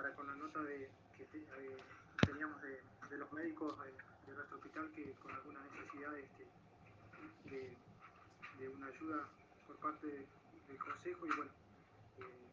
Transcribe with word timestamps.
para 0.00 0.14
con 0.14 0.26
la 0.26 0.34
nota 0.34 0.60
de, 0.62 0.88
que 1.18 1.24
eh, 1.24 1.76
teníamos 2.24 2.62
de, 2.62 2.80
los 3.18 3.30
médicos 3.32 3.76
de, 3.84 4.32
nuestro 4.32 4.56
hospital 4.56 4.90
que 4.94 5.12
con 5.20 5.30
alguna 5.30 5.60
necesidad 5.60 6.16
este, 6.16 6.46
de, 7.50 7.76
de, 8.58 8.68
una 8.68 8.86
ayuda 8.86 9.28
por 9.66 9.76
parte 9.76 10.06
del 10.06 10.78
consejo 10.78 11.26
y 11.26 11.36
bueno, 11.36 11.50
eh, 12.16 12.48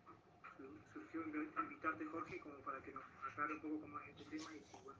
surgió 0.91 1.23
invitarte 1.23 2.05
Jorge 2.05 2.39
como 2.41 2.55
para 2.67 2.81
que 2.81 2.91
nos 2.91 3.03
aclare 3.31 3.53
un 3.53 3.61
poco 3.61 3.79
cómo 3.79 3.99
es 3.99 4.09
este 4.09 4.23
tema 4.25 4.51
y 4.51 4.59
si 4.59 4.83
bueno, 4.83 4.99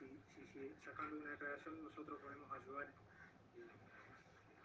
si, 0.00 0.20
si, 0.34 0.74
sacando 0.84 1.16
una 1.16 1.30
declaración 1.30 1.84
nosotros 1.84 2.18
podemos 2.22 2.50
ayudar 2.50 2.88
eh, 3.54 3.70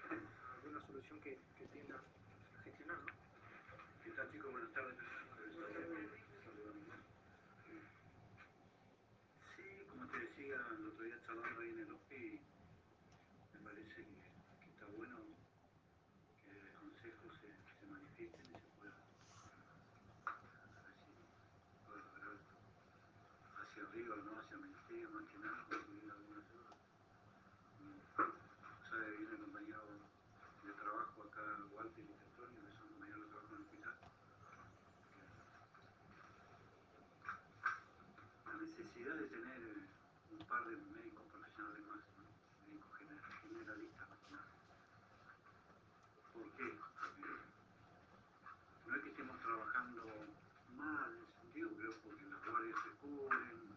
a 0.09 0.55
alguna 0.55 0.81
solución 0.87 1.19
que, 1.21 1.37
que 1.59 1.67
tienda 1.67 2.01
a 2.57 2.63
gestionar. 2.63 2.97
¿no? 2.97 3.13
¿Qué 4.03 4.11
tal 4.11 4.31
chicos? 4.31 4.51
Buenas 4.51 4.73
tardes. 4.73 4.95
Sí, 9.55 9.85
como 9.89 10.07
te 10.07 10.19
decía 10.19 10.55
el 10.77 10.87
otro 10.87 11.03
día 11.03 11.19
charlando 11.25 11.61
ahí 11.61 11.69
en 11.69 11.79
el 11.79 11.91
OPI, 11.91 12.39
me 13.53 13.59
parece 13.59 14.05
que, 14.05 14.69
está 14.71 14.85
bueno 14.95 15.17
que 16.45 16.51
el 16.51 16.73
consejo 16.79 17.27
se, 17.41 17.49
se 17.79 17.85
manifieste 17.91 18.43
y 18.43 18.53
se 18.53 18.69
pueda, 18.79 18.93
a 20.25 20.81
ver 20.81 20.93
si 20.93 21.11
puede 21.85 22.01
lograr 22.01 22.37
hacia 23.61 23.83
arriba, 23.83 24.15
no 24.23 24.39
hacia 24.39 24.55
el 24.55 24.61
ministerio, 24.61 25.09
más 25.11 25.25
que 25.29 25.37
nada, 25.39 25.65
conseguir 25.69 26.11
alguna 26.11 26.37
ayuda. 26.37 26.71
O 28.17 28.89
sea, 28.89 28.99
viene 29.09 29.31
el 29.31 29.41
compañero 29.41 29.81
de 30.63 30.71
trabajo 30.73 31.23
acá, 31.23 31.43
Walter 31.73 32.05
y 32.05 32.13
Antonio, 32.13 32.61
que 32.61 32.73
son 32.77 32.87
compañeros 32.89 33.21
de 33.21 33.29
trabajo 33.29 33.49
en 33.49 33.57
el 33.57 33.63
hospital. 33.65 33.95
La 38.47 38.53
necesidad 38.63 39.15
de 39.15 39.27
tener 39.27 39.59
un 40.31 40.36
par 40.47 40.63
de 40.63 40.77
médicos 40.77 41.25
profesionales 41.27 41.81
más, 41.87 42.03
médicos 42.63 42.91
generalistas. 43.41 44.07
¿Por 46.33 46.47
qué? 46.55 46.67
No 48.87 48.95
es 48.95 49.01
que 49.03 49.09
estemos 49.09 49.39
trabajando 49.41 50.03
mal 50.77 51.11
en 51.19 51.27
sentido, 51.41 51.69
creo 51.75 51.91
porque 51.99 52.23
las 52.31 52.45
guardias 52.45 52.79
se 52.79 52.89
cubren, 53.01 53.75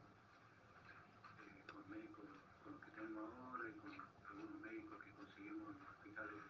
eh, 1.42 1.64
con 1.72 1.90
médicos, 1.90 2.26
con 2.62 2.72
los 2.74 2.82
que 2.84 2.90
tenemos 2.92 3.34
ahora 3.34 3.68
y 3.68 3.74
con 3.74 3.90
algunos 4.30 4.60
médicos 4.62 5.02
que 5.02 5.10
conseguimos 5.14 5.74
en 5.74 5.86
hospitales 5.90 6.42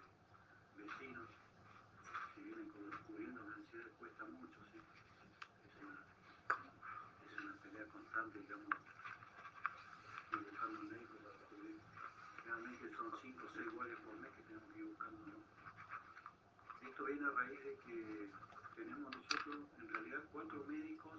vecinos 0.77 1.29
que 2.35 2.43
vienen 2.43 2.69
cubriendo 3.07 3.41
las 3.41 3.57
necesidades 3.57 3.97
cuesta 3.99 4.25
mucho, 4.27 4.61
¿sí? 4.71 4.79
Es 5.65 5.73
una, 5.81 6.05
es 7.25 7.41
una 7.41 7.55
pelea 7.63 7.87
constante, 7.89 8.39
digamos, 8.41 8.90
médico 10.69 11.17
para. 11.23 11.41
Realmente 12.45 12.97
son 12.97 13.13
5 13.23 13.47
o 13.47 13.51
6 13.55 13.75
guardias 13.75 14.01
por 14.01 14.17
mes 14.21 14.31
que 14.37 14.43
tenemos 14.43 14.73
que 14.73 14.79
ir 14.79 14.85
buscando, 14.85 15.21
¿no? 15.27 16.89
Esto 16.89 17.05
viene 17.05 17.27
a 17.27 17.31
raíz 17.31 17.65
de 17.65 17.77
que 17.87 18.31
tenemos 18.77 19.17
nosotros 19.17 19.57
en 19.79 19.89
realidad 19.89 20.21
cuatro 20.33 20.65
médicos 20.67 21.19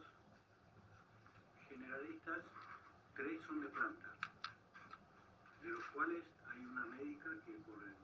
generalistas, 1.69 2.43
tres 3.15 3.41
son 3.47 3.61
de 3.61 3.67
planta, 3.69 4.15
de 5.61 5.69
los 5.69 5.85
cuales 5.93 6.23
hay 6.53 6.65
una 6.65 6.85
médica 6.85 7.29
que 7.45 7.53
por 7.65 7.83
el 7.83 7.95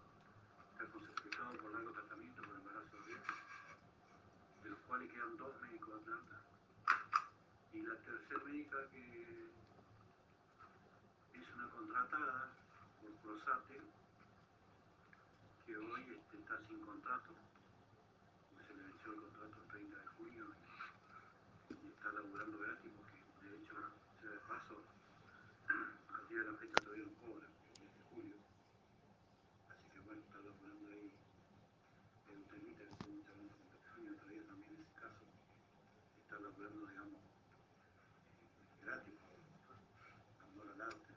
está 0.77 1.51
por 1.61 1.72
largo 1.73 1.91
tratamiento 1.91 2.41
por 2.44 2.55
embarazo 2.55 2.97
abierto, 3.03 3.33
de 4.63 4.69
los 4.69 4.79
cuales 4.88 5.11
quedan 5.11 5.38
dos 5.38 5.61
médicos 5.61 5.99
de 5.99 6.05
planta. 6.05 6.41
Y 7.73 7.81
la 7.81 7.95
tercera 7.97 8.44
médica 8.45 8.77
que 8.89 9.66
es 11.58 11.63
una 11.63 11.69
contratada 11.72 12.53
por 13.02 13.11
Prosate, 13.17 13.81
que 15.66 15.75
hoy 15.75 16.01
este, 16.13 16.38
está 16.38 16.62
sin 16.68 16.81
contrato, 16.81 17.34
se 18.68 18.73
le 18.75 18.84
venció 18.84 19.13
el 19.13 19.22
contrato 19.22 19.62
el 19.63 19.68
30 19.69 19.97
de 19.97 20.07
junio 20.07 20.45
y, 21.81 21.88
está 21.90 22.12
laburando 22.12 22.59
gratis 22.59 22.91
porque 22.95 23.50
de 23.50 23.57
hecho, 23.57 23.75
se 24.22 24.28
de 24.28 24.38
paso, 24.45 24.84
al 26.13 26.28
día 26.28 26.40
de 26.40 26.51
la 26.51 26.57
fecha 26.59 26.78
todavía 26.78 27.06
no 27.06 27.13
cobra, 27.25 27.47
el 27.47 27.81
mes 27.81 27.97
de 27.97 28.03
julio 28.13 28.38
bueno, 30.06 30.22
está 30.22 30.38
laburando 30.38 30.88
ahí 30.91 31.12
en 32.28 32.35
un 32.38 32.44
temita 32.47 32.84
que 32.85 32.94
estuvo 32.94 33.24
charlando 33.25 33.53
con 33.57 33.68
Petróleo 33.74 34.13
otro 34.13 34.28
día 34.29 34.44
también 34.45 34.74
en 34.75 34.81
ese 34.81 34.94
caso, 35.01 35.25
está 36.22 36.39
laburando, 36.39 36.85
digamos, 36.85 37.22
gratis, 38.84 39.19
por 39.25 40.45
amor 40.45 40.69
al 40.74 40.81
arte, 40.81 41.13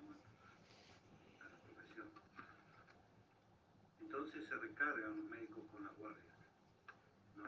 a 1.41 1.45
la 1.45 1.59
profesión. 1.63 2.11
Recargan 4.81 5.15
los 5.15 5.29
médicos 5.29 5.63
con 5.71 5.85
las 5.85 5.95
guardias, 5.99 6.25
¿no? 7.37 7.45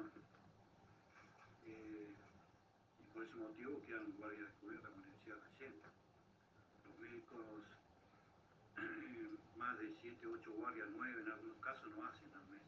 Eh, 1.64 2.14
y 3.00 3.02
por 3.14 3.24
ese 3.24 3.36
motivo 3.36 3.82
quedan 3.86 4.12
guardias 4.18 4.52
descubiertas 4.52 4.92
con 4.92 5.00
necesidad 5.00 5.38
reciente. 5.40 5.88
Los 6.84 6.98
médicos 6.98 7.40
más 9.56 9.78
de 9.78 9.96
7, 10.02 10.26
8 10.26 10.52
guardias, 10.52 10.88
9 10.94 11.22
en 11.22 11.32
algunos 11.32 11.56
casos 11.56 11.88
no 11.96 12.04
hacen 12.04 12.36
al 12.36 12.44
mes. 12.52 12.60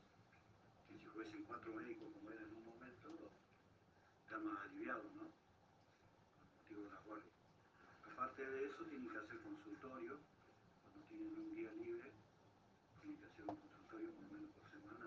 Que 0.88 0.98
si 0.98 1.06
fuesen 1.12 1.44
cuatro 1.44 1.74
médicos 1.74 2.08
como 2.14 2.30
era 2.30 2.40
en 2.44 2.56
un 2.56 2.64
momento, 2.64 3.30
está 4.24 4.38
más 4.38 4.64
aliviado, 4.64 5.04
¿no? 5.14 5.28
Por 5.28 6.56
motivo 6.56 6.84
de 6.84 6.90
la 6.90 7.00
guardia. 7.00 7.32
Aparte 8.14 8.48
de 8.48 8.64
eso, 8.64 8.84
tienen 8.84 9.10
que 9.10 9.18
hacer 9.18 9.38
consultorio, 9.42 10.20
cuando 10.84 11.02
tienen 11.10 11.36
un 11.36 11.54
día 11.54 11.70
libre, 11.72 12.12
tienen 13.02 13.20
que 13.20 13.26
hacer 13.26 13.42
un 13.42 13.48
consultorio 13.48 13.73
por 13.94 14.02
lo 14.02 14.30
menos 14.32 14.50
por 14.50 14.70
semana. 14.70 15.06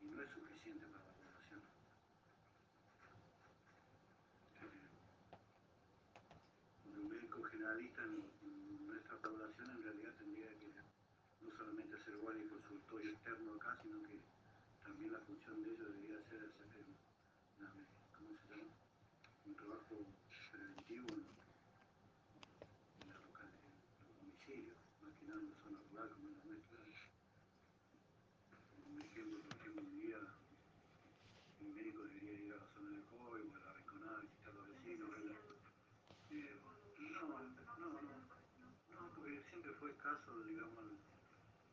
Y 0.00 0.06
no 0.06 0.22
es 0.22 0.30
suficiente 0.30 0.86
para 0.86 1.04
la 1.04 1.12
población. 1.12 1.60
un 6.86 7.08
médico 7.08 7.42
generalista 7.44 8.02
en, 8.02 8.86
nuestra 8.86 9.16
población 9.18 9.70
en 9.70 9.82
realidad 9.82 10.14
tendría 10.18 10.48
que 10.58 10.72
no 11.42 11.56
solamente 11.56 11.96
hacer 11.96 12.16
guardia 12.16 12.44
y 12.44 12.48
consultorio 12.48 13.10
externo 13.10 13.54
acá, 13.54 13.78
sino 13.82 14.02
que 14.02 14.20
también 14.82 15.12
la 15.12 15.20
función 15.20 15.62
de 15.62 15.70
ellos 15.70 15.88
debería 15.88 16.18
ser 16.28 16.44
hacer 16.46 16.84
una, 17.58 17.72
¿cómo 18.16 18.30
se 18.36 18.48
llama? 18.54 18.70
un 19.46 19.54
trabajo 19.56 20.06
preventivo 20.52 21.08
en, 21.08 21.26
en, 23.02 23.08
la 23.08 23.18
local, 23.20 23.50
en 23.50 24.06
los 24.06 24.16
domicilios, 24.20 24.76
más 25.02 25.12
que 25.18 25.26
nada 25.26 25.40
en 25.40 25.50
la 25.50 25.56
zona 25.62 25.78
rural 25.90 26.10
como 26.10 26.28
es 26.28 26.36
la 26.44 26.50
nuestra. 26.50 26.78
Un 28.90 29.00
ejemplo, 29.00 29.40
por 29.40 29.56
ejemplo, 29.56 29.82
un 29.82 30.00
día 30.00 30.18
un 31.60 31.74
médico 31.74 32.02
debería 32.04 32.40
ir 32.40 32.52
a 32.52 32.56
la 32.56 32.68
zona 32.74 32.90
del 32.90 33.04
COI 33.04 33.42
o 33.42 33.56
a 33.56 33.60
la 33.60 33.72
Rinconada, 33.74 34.20
visitar 34.20 34.52
a 34.52 34.56
los 34.56 34.68
vecinos, 34.68 35.10
ver 35.10 35.20
eh, 36.30 36.56
no, 36.98 37.28
no, 37.28 37.38
no, 37.78 38.02
no, 38.90 39.14
porque 39.14 39.42
siempre 39.48 39.69
fue 39.80 39.90
escaso, 39.92 40.44
digamos, 40.44 40.76
el 40.92 41.00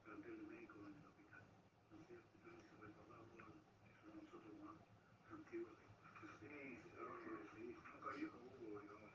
plantel 0.07 0.39
médico 0.47 0.79
en 0.87 0.95
el 0.95 1.03
hospital. 1.11 1.43
No 1.91 1.99
sé, 2.07 2.15
yo 2.15 2.55
no 2.55 2.63
se 2.63 2.79
recordaba 2.79 3.19
por 3.35 3.43
nosotros 4.15 4.55
más 4.63 4.79
antiguos. 5.27 5.75
Sí, 6.39 6.79
sí, 6.87 7.75
nunca 7.83 8.15
hubo, 8.15 8.79
digamos, 8.79 9.11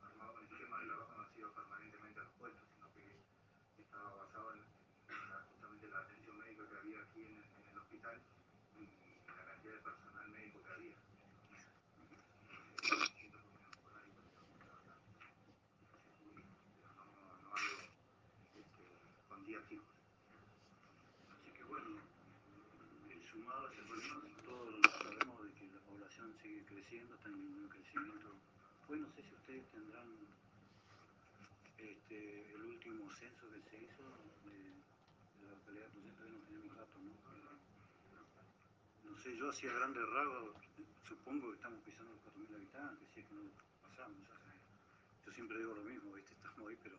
armado 0.00 0.32
un 0.32 0.44
esquema 0.48 0.80
de 0.80 0.86
trabajo 0.88 1.12
no 1.12 1.22
ha 1.22 1.28
sido 1.36 1.52
permanentemente 1.52 2.20
a 2.20 2.24
los 2.24 2.32
puestos, 2.40 2.64
sino 2.72 2.88
que 2.96 3.20
estaba 3.76 4.24
basado 4.24 4.56
en, 4.56 4.64
justamente 5.52 5.88
la 5.92 6.00
atención 6.08 6.38
médica 6.40 6.64
que 6.72 6.76
había 6.80 7.04
aquí 7.04 7.20
en 7.20 7.36
el 7.36 7.76
hospital 7.76 8.16
y 8.80 8.88
la 9.28 9.44
cantidad 9.44 9.74
de 9.76 9.80
personal 9.84 10.26
médico 10.32 10.64
que 10.64 10.72
había. 10.72 10.96
días 19.46 19.64
fijos. 19.68 19.86
Así 21.34 21.50
que 21.50 21.64
bueno, 21.64 21.98
sumado 23.30 23.66
a 23.66 23.72
ese 23.72 23.82
problema, 23.82 24.22
todos 24.44 24.74
sabemos 25.02 25.44
de 25.44 25.52
que 25.54 25.66
la 25.66 25.80
población 25.80 26.34
sigue 26.40 26.62
creciendo, 26.82 27.14
está 27.14 27.28
en 27.28 27.34
un 27.34 27.68
crecimiento. 27.68 28.34
Pues 28.86 29.00
no 29.00 29.08
sé 29.14 29.22
si 29.22 29.34
ustedes 29.34 29.70
tendrán 29.70 30.08
este, 31.78 32.54
el 32.54 32.62
último 32.62 33.08
censo 33.12 33.46
que 33.54 33.62
se 33.70 33.84
hizo 33.84 34.02
de, 34.02 35.46
la 35.46 35.54
localidad 35.54 35.86
de 35.86 35.90
Proyecto, 35.94 36.24
no 36.26 36.38
tenemos 36.42 36.76
datos, 36.76 37.02
¿no? 37.02 37.12
no 39.10 39.16
sé, 39.18 39.36
yo 39.36 39.50
hacía 39.50 39.72
grandes 39.72 40.02
rasgos, 40.10 40.56
supongo 41.06 41.50
que 41.50 41.56
estamos 41.56 41.80
pisando 41.84 42.12
los 42.14 42.22
4.000 42.34 42.54
habitantes, 42.56 43.08
si 43.14 43.20
es 43.20 43.26
que 43.26 43.34
no 43.34 43.42
pasamos. 43.86 44.18
yo 45.24 45.32
siempre 45.32 45.58
digo 45.58 45.74
lo 45.74 45.84
mismo, 45.84 46.12
¿viste? 46.14 46.34
estamos 46.34 46.68
ahí, 46.68 46.78
pero 46.82 46.96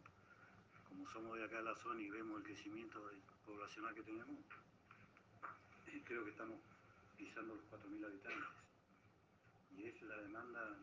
como 0.88 1.08
somos 1.10 1.38
de 1.38 1.44
acá 1.44 1.58
de 1.58 1.64
la 1.64 1.76
zona 1.76 2.02
y 2.02 2.10
vemos 2.10 2.38
el 2.40 2.44
crecimiento 2.44 3.12
poblacional 3.46 3.94
que 3.96 4.04
tenemos, 4.04 4.40
creo 6.06 6.24
que 6.24 6.32
estamos 6.32 6.60
pisando 7.18 7.56
los 7.56 7.64
4.000 7.66 8.06
habitantes. 8.06 8.64
Y 9.78 9.88
es 9.88 10.02
la 10.04 10.18
demanda 10.18 10.78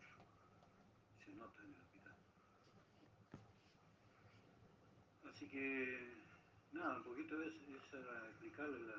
se 1.24 1.32
nota 1.34 1.62
en 1.62 1.68
el 1.68 1.80
hospital. 1.80 2.14
Así 5.30 5.48
que, 5.48 6.14
nada, 6.72 6.96
un 6.96 7.04
poquito 7.04 7.42
es, 7.42 7.54
es 7.54 7.94
explicarle 8.30 8.80
la, 8.80 8.96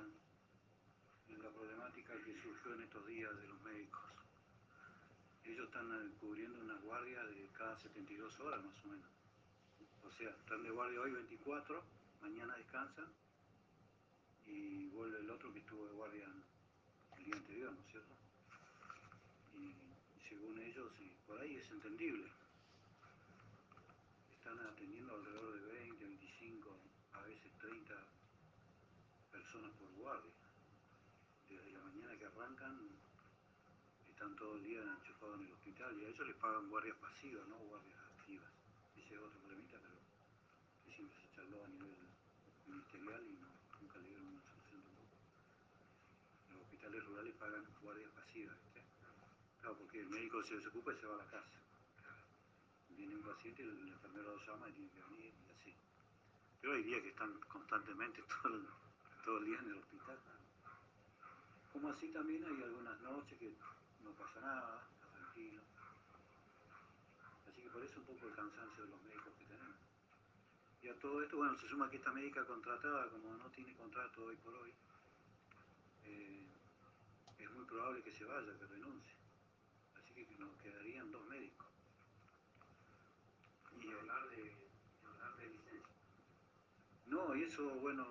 la 1.43 1.49
problemática 1.49 2.13
que 2.23 2.41
surgió 2.41 2.73
en 2.75 2.81
estos 2.83 3.05
días 3.07 3.35
de 3.37 3.47
los 3.47 3.61
médicos. 3.61 4.01
Ellos 5.45 5.65
están 5.65 6.11
cubriendo 6.19 6.59
una 6.61 6.75
guardia 6.75 7.23
de 7.25 7.47
cada 7.57 7.77
72 7.77 8.39
horas 8.39 8.63
más 8.63 8.85
o 8.85 8.87
menos. 8.89 9.09
O 10.03 10.11
sea, 10.11 10.29
están 10.29 10.63
de 10.63 10.69
guardia 10.71 11.01
hoy 11.01 11.11
24, 11.11 11.83
mañana 12.21 12.55
descansan 12.55 13.07
y 14.45 14.87
vuelve 14.89 15.19
el 15.19 15.29
otro 15.29 15.51
que 15.53 15.59
estuvo 15.59 15.85
de 15.87 15.93
guardia 15.93 16.27
el 17.17 17.23
día 17.23 17.35
anterior, 17.35 17.71
¿no 17.73 17.81
es 17.81 17.87
cierto? 17.87 18.30
Y, 19.53 19.75
según 20.27 20.59
ellos, 20.59 20.91
y 20.99 21.09
por 21.27 21.39
ahí 21.41 21.57
es 21.57 21.69
entendible, 21.71 22.27
están 24.31 24.59
atendiendo 24.59 25.15
alrededor 25.15 25.53
de 25.59 25.71
20, 25.73 26.05
25, 26.05 26.77
a 27.13 27.21
veces 27.21 27.51
30 27.59 27.93
personas 29.31 29.71
por 29.77 29.89
guardia. 29.95 30.31
Desde 31.49 31.71
la 31.71 31.83
mañana 31.83 32.17
que 32.17 32.25
arrancan, 32.25 32.89
están 34.09 34.35
todo 34.35 34.55
el 34.55 34.63
día 34.63 34.81
enchufados 34.81 35.39
en 35.39 35.47
el 35.47 35.53
hospital 35.53 35.97
y 35.99 36.05
a 36.05 36.09
ellos 36.09 36.27
les 36.27 36.35
pagan 36.37 36.69
guardias 36.69 36.97
pasivas, 36.97 37.47
no 37.47 37.57
guardias 37.57 37.99
activas. 38.17 38.51
Ese 38.95 39.15
es 39.15 39.19
otro 39.19 39.39
problemita, 39.39 39.79
pero 39.81 39.97
que 40.85 40.91
siempre 40.93 41.17
se 41.21 41.35
charló 41.35 41.63
a 41.63 41.67
nivel 41.67 41.97
ministerial 42.67 43.23
y 43.25 43.39
nunca 43.81 43.99
le 43.99 44.07
dieron 44.07 44.27
una 44.27 44.41
solución 44.41 44.81
tampoco. 44.83 45.17
Los 46.53 46.61
hospitales 46.61 47.03
rurales 47.05 47.35
pagan 47.35 47.65
guardias 47.81 48.11
pasivas. 48.11 48.70
Claro, 49.61 49.77
porque 49.77 50.01
el 50.01 50.09
médico 50.09 50.41
se 50.43 50.55
desocupa 50.55 50.91
y 50.91 50.97
se 50.97 51.05
va 51.05 51.13
a 51.13 51.17
la 51.17 51.29
casa. 51.29 51.59
Viene 52.89 53.15
un 53.15 53.21
paciente, 53.21 53.61
el 53.61 53.89
enfermero 53.89 54.35
lo 54.35 54.45
llama 54.45 54.67
y 54.69 54.73
tiene 54.73 54.89
que 54.89 55.01
venir 55.03 55.33
y 55.47 55.51
así. 55.51 55.75
Pero 56.59 56.73
hay 56.73 56.83
días 56.83 57.01
que 57.01 57.09
están 57.09 57.39
constantemente 57.41 58.23
todo 59.23 59.37
el, 59.37 59.45
día 59.45 59.59
en 59.59 59.69
el 59.69 59.77
hospital. 59.77 60.17
Como 61.71 61.89
así 61.89 62.07
también 62.09 62.43
hay 62.43 62.63
algunas 62.63 62.99
noches 63.01 63.37
que 63.37 63.53
no 64.03 64.11
pasa 64.13 64.41
nada, 64.41 64.87
está 64.95 65.07
tranquilo. 65.11 65.61
Así 67.47 67.61
que 67.61 67.69
por 67.69 67.83
eso 67.83 67.99
un 67.99 68.05
poco 68.07 68.27
el 68.27 68.33
cansancio 68.33 68.83
de 68.83 68.89
los 68.89 69.01
médicos 69.03 69.33
que 69.37 69.45
tenemos. 69.45 69.77
Y 70.81 70.89
a 70.89 70.99
todo 70.99 71.21
esto, 71.21 71.37
bueno, 71.37 71.55
se 71.59 71.67
suma 71.67 71.89
que 71.89 71.97
esta 71.97 72.11
médica 72.11 72.43
contratada, 72.45 73.09
como 73.11 73.37
no 73.37 73.45
tiene 73.51 73.75
contrato 73.75 74.25
hoy 74.25 74.35
por 74.37 74.55
hoy, 74.55 74.73
eh, 76.05 76.47
es 77.37 77.51
muy 77.51 77.65
probable 77.65 78.01
que 78.01 78.11
se 78.11 78.25
vaya, 78.25 78.57
que 78.57 78.65
renuncie. 78.65 79.20
Que 80.13 80.35
nos 80.37 80.55
quedarían 80.61 81.11
dos 81.11 81.25
médicos. 81.27 81.67
Y 83.81 83.91
hablar 83.91 84.29
de, 84.29 84.69
hablar 85.05 85.37
de 85.37 85.47
licencia. 85.47 85.95
No, 87.07 87.35
y 87.35 87.43
eso, 87.43 87.63
bueno, 87.79 88.07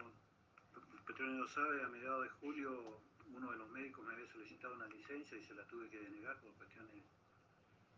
Petróleo 1.07 1.41
lo 1.41 1.49
sabe, 1.49 1.83
a 1.83 1.89
mediados 1.89 2.25
de 2.25 2.31
julio 2.31 3.01
uno 3.35 3.51
de 3.53 3.59
los 3.59 3.71
médicos 3.71 4.05
me 4.05 4.15
había 4.15 4.27
solicitado 4.27 4.75
una 4.75 4.87
licencia 4.87 5.37
y 5.37 5.45
se 5.45 5.55
la 5.55 5.65
tuve 5.67 5.89
que 5.89 6.01
denegar 6.01 6.41
por 6.41 6.53
cuestiones, 6.55 7.05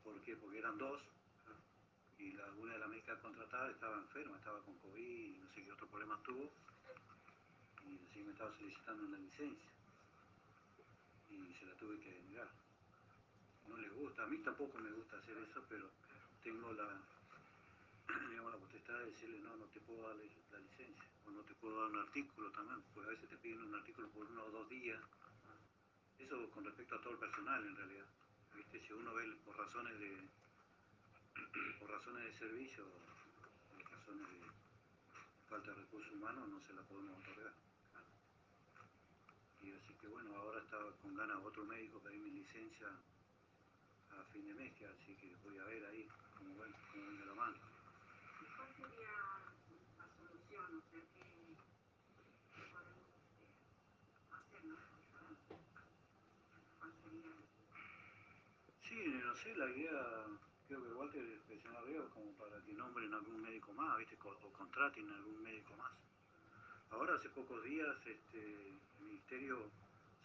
¿por 0.03 0.21
qué? 0.23 0.37
Porque 0.37 0.59
eran 0.59 0.79
dos 0.79 1.03
y 2.19 2.33
la, 2.33 2.51
una 2.53 2.75
de 2.75 2.79
las 2.79 2.89
médicas 2.89 3.19
contratadas 3.21 3.73
estaba 3.73 3.97
enferma, 3.99 4.37
estaba 4.37 4.63
con 4.63 4.79
COVID 4.79 5.35
y 5.35 5.39
no 5.39 5.49
sé 5.51 5.65
qué 5.65 5.73
otro 5.73 5.89
problema 5.89 6.23
tuvo 6.23 6.53
y 7.85 7.99
así 8.09 8.23
me 8.23 8.33
estaba 8.33 8.53
solicitando 8.57 9.05
una 9.05 9.19
licencia 9.19 9.71
y 11.31 11.55
se 11.55 11.67
la 11.67 11.75
tuve 11.77 11.99
que 12.01 12.13
denegar. 12.13 12.62
No 13.69 13.77
le 13.77 13.89
gusta, 13.89 14.25
a 14.25 14.27
mí 14.27 14.39
tampoco 14.39 14.79
me 14.79 14.91
gusta 14.93 15.17
hacer 15.19 15.37
eso, 15.39 15.65
pero 15.69 15.91
tengo 16.43 16.73
la, 16.73 17.01
digamos, 18.31 18.53
la 18.53 18.59
potestad 18.59 18.99
de 18.99 19.07
decirle, 19.07 19.39
no, 19.41 19.57
no 19.57 19.67
te 19.67 19.81
puedo 19.81 20.09
dar 20.09 20.17
la 20.17 20.23
licencia, 20.23 21.07
o 21.27 21.31
no 21.31 21.43
te 21.43 21.55
puedo 21.55 21.81
dar 21.81 21.91
un 21.91 21.99
artículo 21.99 22.51
también, 22.51 22.83
porque 22.95 23.11
a 23.11 23.13
veces 23.13 23.29
te 23.29 23.37
piden 23.37 23.63
un 23.63 23.75
artículo 23.75 24.09
por 24.11 24.27
uno 24.31 24.45
o 24.45 24.51
dos 24.51 24.69
días. 24.69 25.01
Eso 26.19 26.51
con 26.51 26.65
respecto 26.65 26.97
a 26.97 27.01
todo 27.01 27.15
el 27.15 27.19
personal, 27.19 27.65
en 27.65 27.77
realidad. 27.77 28.07
¿Viste? 28.55 28.81
Si 28.87 28.93
uno 28.93 29.15
ve 29.15 29.25
por 29.45 29.57
razones 29.57 29.99
de, 29.99 30.29
por 31.81 31.91
razones 31.91 32.25
de 32.25 32.39
servicio, 32.39 32.85
por 33.71 33.91
razones 33.91 34.29
de 34.29 34.41
falta 35.49 35.71
de 35.71 35.77
recursos 35.83 36.13
humanos, 36.13 36.49
no 36.49 36.61
se 36.61 36.75
la 36.75 36.83
podemos 36.83 37.19
otorgar. 37.19 37.55
Y 39.63 39.73
así 39.73 39.95
que 39.95 40.09
bueno, 40.09 40.37
ahora 40.37 40.61
estaba 40.61 40.91
con 40.97 41.15
ganas 41.15 41.39
otro 41.45 41.65
médico 41.65 42.01
pedir 42.01 42.21
mi 42.21 42.31
licencia 42.31 42.89
a 44.19 44.25
fin 44.33 44.47
de 44.47 44.55
mes, 44.55 44.73
que 44.75 44.87
así 44.87 45.15
que 45.17 45.35
voy 45.45 45.59
a 45.59 45.65
ver 45.65 45.85
ahí 45.87 46.09
cómo, 46.39 46.59
ven, 46.59 46.73
cómo 46.93 47.11
la 47.27 47.35
mano. 47.35 47.57
¿Y 48.41 48.45
cuál 48.57 48.69
sería 48.77 49.13
la 49.99 50.09
solución? 50.17 50.79
O 50.79 50.83
sea, 50.91 51.01
¿qué, 51.15 51.31
qué 52.55 52.63
podemos 52.71 53.19
hacer, 54.33 54.65
no? 54.65 54.77
¿Cuál 56.79 56.93
sería? 57.03 57.31
Sí, 58.83 58.99
no 59.25 59.35
sé, 59.37 59.57
la 59.57 59.71
idea, 59.71 60.27
creo 60.69 60.83
que 60.83 60.93
Walter 60.93 61.41
presionó 61.47 61.79
arriba 61.79 62.09
como 62.11 62.33
para 62.37 62.61
que 62.63 62.73
nombren 62.75 63.15
algún 63.15 63.41
médico 63.43 63.73
más, 63.73 63.99
¿viste? 63.99 64.19
O 64.23 64.53
contraten 64.53 65.09
algún 65.11 65.43
médico 65.43 65.75
más. 65.77 65.93
Ahora, 66.91 67.15
hace 67.15 67.31
pocos 67.31 67.63
días, 67.65 67.97
este, 68.07 68.69
el 68.69 68.79
Ministerio 69.01 69.71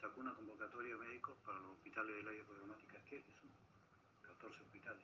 sacó 0.01 0.19
una 0.19 0.35
convocatoria 0.35 0.93
de 0.95 0.99
médicos 0.99 1.37
para 1.45 1.59
los 1.59 1.71
hospitales 1.77 2.15
del 2.17 2.27
área 2.27 2.43
programática 2.43 3.01
que 3.05 3.23
son 3.39 3.66
14 4.39 4.61
hospitales. 4.61 5.03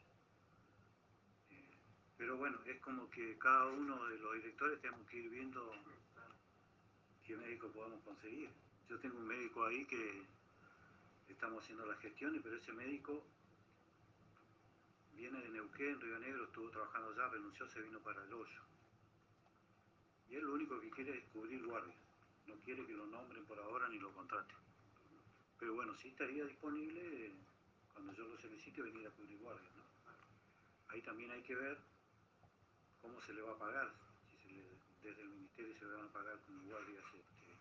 Eh, 1.51 1.77
pero 2.17 2.37
bueno, 2.37 2.59
es 2.65 2.79
como 2.81 3.09
que 3.09 3.37
cada 3.37 3.67
uno 3.67 4.05
de 4.07 4.17
los 4.19 4.33
directores 4.35 4.79
tenemos 4.81 5.07
que 5.07 5.17
ir 5.17 5.29
viendo 5.29 5.73
qué 7.25 7.35
médico 7.37 7.67
podemos 7.69 8.01
conseguir. 8.03 8.49
Yo 8.89 8.99
tengo 8.99 9.17
un 9.17 9.27
médico 9.27 9.65
ahí 9.65 9.85
que 9.85 10.23
estamos 11.29 11.63
haciendo 11.63 11.85
las 11.85 11.99
gestiones, 11.99 12.41
pero 12.43 12.57
ese 12.57 12.73
médico 12.73 13.23
viene 15.15 15.41
de 15.41 15.49
Neuquén, 15.49 15.99
Río 15.99 16.19
Negro, 16.19 16.45
estuvo 16.45 16.69
trabajando 16.69 17.11
allá, 17.11 17.29
renunció, 17.29 17.67
se 17.67 17.81
vino 17.81 17.99
para 17.99 18.23
el 18.23 18.33
hoyo. 18.33 18.61
Y 20.29 20.35
él 20.35 20.43
lo 20.43 20.53
único 20.53 20.79
que 20.79 20.89
quiere 20.89 21.17
es 21.17 21.23
cubrir 21.25 21.65
guardia. 21.65 21.95
No 22.47 22.55
quiere 22.55 22.85
que 22.85 22.93
lo 22.93 23.05
nombren 23.07 23.45
por 23.45 23.59
ahora 23.59 23.87
ni 23.89 23.99
lo 23.99 24.11
contraten. 24.13 24.57
Pero 25.59 25.75
bueno, 25.75 25.95
sí 25.95 26.09
estaría 26.09 26.43
disponible 26.45 27.31
cuando 27.93 28.13
yo 28.13 28.27
lo 28.27 28.37
solicite 28.37 28.81
venir 28.81 29.07
a 29.07 29.11
cubrir 29.11 29.37
guardia. 29.39 29.69
¿no? 29.75 29.83
Ahí 30.89 31.01
también 31.01 31.31
hay 31.31 31.41
que 31.41 31.55
ver 31.55 31.77
cómo 33.01 33.21
se 33.21 33.33
le 33.33 33.41
va 33.41 33.53
a 33.53 33.57
pagar. 33.57 33.91
Si 34.41 34.61
desde 35.01 35.21
el 35.21 35.29
ministerio 35.29 35.75
se 35.77 35.85
le 35.85 35.93
van 35.93 36.05
a 36.05 36.13
pagar 36.13 36.39
como 36.45 36.63
guardias 36.63 37.03
este, 37.13 37.55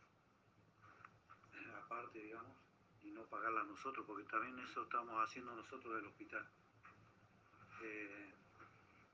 aparte, 1.74 2.18
digamos, 2.18 2.56
y 3.02 3.10
no 3.10 3.24
pagarla 3.26 3.64
nosotros, 3.64 4.06
porque 4.06 4.24
también 4.24 4.58
eso 4.60 4.82
estamos 4.82 5.14
haciendo 5.28 5.54
nosotros 5.54 5.96
del 5.96 6.06
hospital. 6.06 6.46
Eh, 7.82 8.32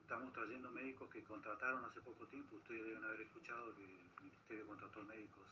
estamos 0.01 0.33
trayendo 0.33 0.71
médicos 0.71 1.11
que 1.11 1.23
contrataron 1.25 1.85
hace 1.85 2.01
poco 2.01 2.27
tiempo. 2.27 2.57
Ustedes 2.57 2.85
deben 2.85 3.05
haber 3.05 3.23
escuchado 3.23 3.75
que 3.77 3.85
el 3.85 4.23
ministerio 4.23 4.67
contrató 4.67 5.03
médicos, 5.05 5.47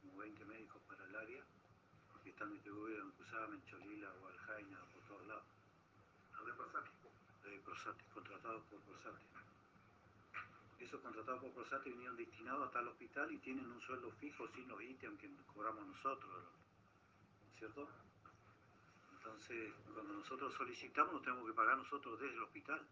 como 0.00 0.18
20 0.18 0.44
médicos 0.46 0.80
para 0.88 1.04
el 1.04 1.16
área, 1.16 1.44
que 2.22 2.30
están 2.30 2.52
distribuidos 2.52 3.04
en 3.04 3.64
Cholila, 3.64 4.10
Gualjaina, 4.20 4.78
por 4.92 5.02
todos 5.04 5.26
lados. 5.26 5.44
¿Dónde 6.36 6.52
pasaste? 6.54 6.90
de 7.44 7.58
Prosati, 7.60 8.04
contratados 8.12 8.62
por 8.64 8.80
Prosati. 8.80 9.24
Esos 10.78 11.00
contratados 11.00 11.40
por 11.40 11.52
Prosati 11.52 11.90
vinieron 11.90 12.16
destinados 12.16 12.68
a 12.68 12.70
tal 12.70 12.88
hospital 12.88 13.32
y 13.32 13.38
tienen 13.38 13.66
un 13.66 13.80
sueldo 13.80 14.10
fijo 14.12 14.46
sin 14.48 14.68
los 14.68 14.82
ítems 14.82 15.18
que 15.20 15.30
cobramos 15.52 15.86
nosotros, 15.86 16.44
¿no 17.44 17.58
cierto? 17.58 17.88
Entonces, 19.16 19.72
cuando 19.92 20.14
nosotros 20.14 20.54
solicitamos, 20.54 21.12
nos 21.12 21.22
tenemos 21.22 21.46
que 21.46 21.52
pagar 21.54 21.76
nosotros 21.76 22.20
desde 22.20 22.34
el 22.34 22.42
hospital. 22.42 22.86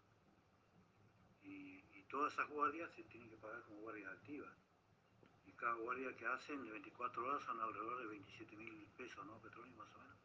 Y 1.43 2.03
todas 2.09 2.33
esas 2.33 2.49
guardias 2.49 2.91
se 2.95 3.03
tienen 3.03 3.29
que 3.29 3.37
pagar 3.37 3.61
como 3.63 3.81
guardias 3.81 4.11
activas. 4.11 4.51
Cada 5.59 5.73
guardia 5.73 6.15
que 6.15 6.25
hacen 6.25 6.63
de 6.63 6.71
24 6.71 7.25
horas 7.25 7.43
son 7.43 7.59
alrededor 7.59 7.99
de 7.99 8.07
27 8.07 8.55
mil 8.55 8.87
pesos, 8.97 9.25
¿no, 9.25 9.37
Petróleo, 9.39 9.75
más 9.75 9.89
o 9.93 9.99
menos? 9.99 10.15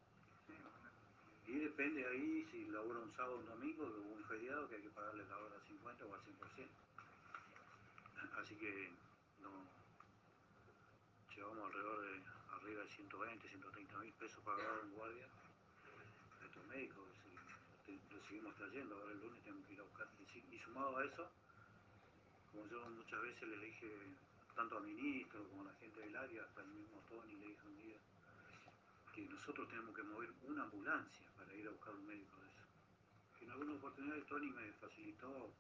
Y 1.47 1.59
depende 1.59 2.07
ahí 2.07 2.47
si 2.51 2.65
labora 2.67 3.01
un 3.01 3.13
sábado 3.13 3.35
o 3.35 3.39
un 3.41 3.47
domingo 3.47 3.85
o 3.85 4.15
un 4.15 4.25
feriado 4.25 4.69
que 4.69 4.77
hay 4.77 4.83
que 4.83 4.91
pagarle 4.91 5.25
la 5.27 5.37
hora 5.37 5.57
al 5.57 5.63
50 5.67 6.05
o 6.07 6.15
al 6.15 6.21
100%. 6.21 6.69
Así 8.41 8.55
que 8.57 8.91
no 9.43 9.51
llevamos 11.35 11.67
alrededor 11.67 12.01
de 12.01 12.23
arriba 12.55 12.83
de 12.83 12.89
120, 12.89 13.49
130 13.49 13.99
mil 13.99 14.13
pesos 14.15 14.43
pagados 14.45 14.85
en 14.85 14.93
guardia 14.95 15.27
a 16.41 16.47
estos 16.47 16.65
médicos 16.67 17.05
lo 17.87 18.23
seguimos 18.29 18.55
trayendo. 18.55 18.95
Ahora 18.95 19.13
el 19.13 19.21
lunes 19.21 19.43
tenemos 19.43 19.67
que 19.67 19.75
ir 19.75 19.81
a 19.81 19.83
buscar. 19.83 20.07
Y, 20.35 20.55
y 20.55 20.59
sumado 20.61 20.97
a 20.97 21.05
eso, 21.05 21.29
como 22.53 22.67
yo 22.69 22.89
muchas 22.91 23.21
veces 23.21 23.49
le 23.49 23.59
dije 23.59 23.87
tanto 24.55 24.77
al 24.77 24.85
ministro 24.85 25.49
como 25.49 25.63
a 25.63 25.73
la 25.73 25.79
gente 25.79 26.01
del 26.01 26.17
área, 26.17 26.45
hasta 26.45 26.63
el 26.63 26.69
mismo 26.69 27.03
Tony 27.09 27.35
le 27.35 27.47
dije 27.49 27.67
un 27.67 27.77
día, 27.79 27.99
que 29.13 29.23
nosotros 29.27 29.69
tenemos 29.69 29.95
que 29.95 30.03
mover 30.03 30.33
una 30.43 30.63
ambulancia 30.63 31.29
para 31.37 31.55
ir 31.55 31.67
a 31.67 31.71
buscar 31.71 31.95
un 31.95 32.07
médico 32.07 32.41
de 32.41 32.49
eso. 32.49 32.65
En 33.41 33.51
alguna 33.51 33.75
oportunidad 33.75 34.17
Tony 34.27 34.51
me 34.51 34.73
facilitó 34.73 35.53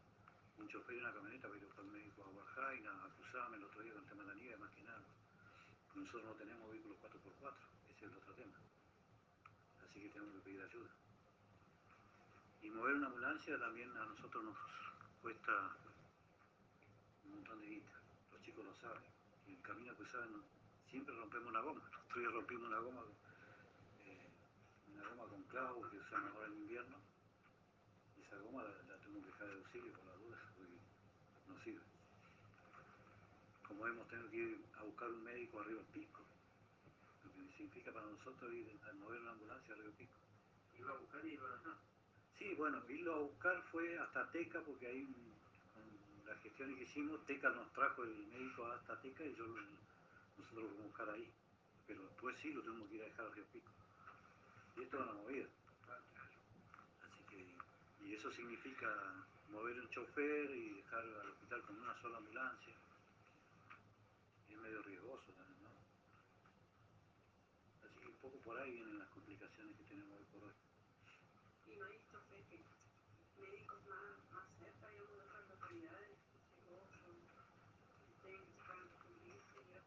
un 0.59 0.69
chofer 0.69 0.97
y 0.97 0.99
una 1.01 1.13
camioneta 1.13 1.49
para 1.49 1.59
ir 1.59 1.65
a 1.65 1.67
buscar 1.67 1.85
un 1.85 1.93
médico 1.93 2.25
a 2.25 2.29
Guajaina, 2.29 3.05
a 3.05 3.09
Cruzame 3.11 3.57
el 3.57 3.65
otro 3.65 3.83
día 3.83 3.93
con 3.93 4.03
el 4.03 4.09
tema 4.09 4.23
de 4.23 4.29
la 4.29 4.35
nieve, 4.35 4.57
más 4.57 4.71
que 4.71 4.83
nada. 4.83 5.05
Nosotros 5.95 6.25
no 6.25 6.33
tenemos 6.33 6.71
vehículos 6.71 6.99
4x4, 7.03 7.55
ese 7.91 8.07
es 8.07 8.13
el 8.13 8.17
otro 8.19 8.35
tema. 8.35 8.59
Así 9.85 10.01
que 10.01 10.09
tenemos 10.09 10.35
que 10.35 10.41
pedir 10.41 10.63
ayuda. 10.63 10.91
Y 12.63 12.71
mover 12.71 12.95
una 12.95 13.07
ambulancia 13.07 13.59
también 13.59 13.91
a 13.97 14.07
nosotros 14.07 14.45
nos 14.45 14.57
cuesta 15.21 15.77
un 17.25 17.35
montón 17.35 17.61
de 17.61 17.67
guita. 17.67 18.04
Chicos 18.45 18.65
lo 18.65 18.75
saben. 18.77 19.03
En 19.47 19.55
el 19.55 19.63
camino 19.63 19.97
que 19.97 20.05
saben, 20.07 20.43
siempre 20.91 21.15
rompemos 21.17 21.49
una 21.49 21.61
goma. 21.61 21.81
Nosotros 21.81 22.35
rompimos 22.35 22.69
una 22.69 22.79
goma, 22.79 23.03
eh, 24.05 24.29
una 24.93 25.09
goma 25.09 25.25
con 25.29 25.43
clavos 25.45 25.91
que 25.91 25.99
usamos 25.99 26.31
ahora 26.35 26.47
en 26.49 26.59
invierno. 26.59 26.97
Y 28.17 28.23
esa 28.23 28.37
goma 28.39 28.63
la, 28.63 28.69
la 28.69 29.01
tengo 29.01 29.21
que 29.21 29.27
dejar 29.29 29.49
de 29.49 29.55
auxilio 29.55 29.93
por 29.95 30.05
la 30.07 30.15
duda, 30.17 30.39
porque 30.57 30.73
no 31.49 31.65
sirve. 31.65 31.83
Como 33.67 33.87
hemos 33.89 34.09
tenido 34.09 34.31
que 34.31 34.37
ir 34.37 34.65
a 34.79 34.83
buscar 34.83 35.09
un 35.11 35.25
médico 35.25 35.61
arriba 35.61 35.81
del 35.81 35.89
pico. 35.89 36.21
Lo 37.25 37.33
que 37.33 37.57
significa 37.57 37.93
para 37.93 38.07
nosotros 38.07 38.53
ir 38.53 38.79
a 38.89 38.93
mover 38.93 39.21
una 39.21 39.31
ambulancia 39.33 39.73
arriba 39.73 39.89
del 39.89 39.97
pico. 39.97 40.19
Iba 40.79 40.91
a 40.93 40.99
buscar 40.99 41.25
y 41.25 41.33
iba 41.33 41.49
a 41.49 41.57
dejar. 41.57 41.77
Sí, 42.39 42.55
bueno, 42.57 42.83
irlo 42.91 43.15
a 43.15 43.19
buscar 43.21 43.63
fue 43.73 43.99
hasta 43.99 44.31
Teca, 44.33 44.61
porque 44.61 44.87
ahí 44.87 45.05
con 45.05 45.34
las 46.27 46.41
gestiones 46.43 46.77
que 46.77 46.85
hicimos, 46.85 47.25
Teca 47.27 47.51
nos 47.51 47.73
trajo 47.73 48.05
el 48.05 48.27
médico 48.29 48.67
hasta 48.67 49.01
Teca 49.01 49.25
y 49.25 49.31
nosotros 49.31 49.57
lo 50.37 50.45
fuimos 50.45 50.81
a 50.81 50.83
buscar 50.83 51.11
ahí. 51.11 51.31
Pero 51.87 52.03
después 52.05 52.37
sí 52.39 52.53
lo 52.53 52.63
tuvimos 52.63 52.89
que 52.89 52.97
ir 52.97 53.03
a 53.03 53.07
dejar 53.07 53.27
a 53.27 53.31
Río 53.31 53.45
Pico. 53.53 53.71
Y 54.77 54.83
esto 54.83 54.97
es 54.97 55.03
una 55.03 55.13
movida. 55.13 55.47
Así 57.03 57.23
que, 57.29 58.07
y 58.07 58.15
eso 58.15 58.33
significa 58.33 58.89
mover 59.49 59.79
un 59.79 59.89
chofer 59.91 60.51
y 60.51 60.75
dejar 60.75 61.05
al 61.05 61.31
hospital 61.31 61.63
con 61.63 61.79
una 61.79 61.95
sola 62.01 62.19
ambulancia. 62.19 62.75
Es 64.49 64.59
medio 64.59 64.83
riesgoso 64.83 65.33
también, 65.33 65.63
¿no? 65.63 65.71
Así 67.87 68.01
que 68.01 68.07
un 68.09 68.17
poco 68.17 68.39
por 68.39 68.59
ahí 68.59 68.73
vienen 68.73 68.99
las 68.99 69.09
complicaciones 69.09 69.77
que 69.77 69.85
tenemos 69.85 70.19
hoy 70.19 70.25
por 70.33 70.45
hoy. 70.45 70.55
Y 71.67 71.77
no 71.77 71.87
hay 71.87 72.01
chofer 72.11 72.45
que 72.47 72.65
médicos 73.41 73.79
más, 73.87 74.31
más 74.33 74.49
cerca, 74.59 74.89
digamos, 74.89 75.17
de 75.17 75.23
otras 75.23 75.49
localidades, 75.49 76.19
Segovia, 76.55 76.89
tienen 78.23 78.47
que 78.47 78.53
sacar 78.57 78.77
a 78.79 78.99
cubrirse 79.05 79.61
y 79.69 79.75
a 79.75 79.83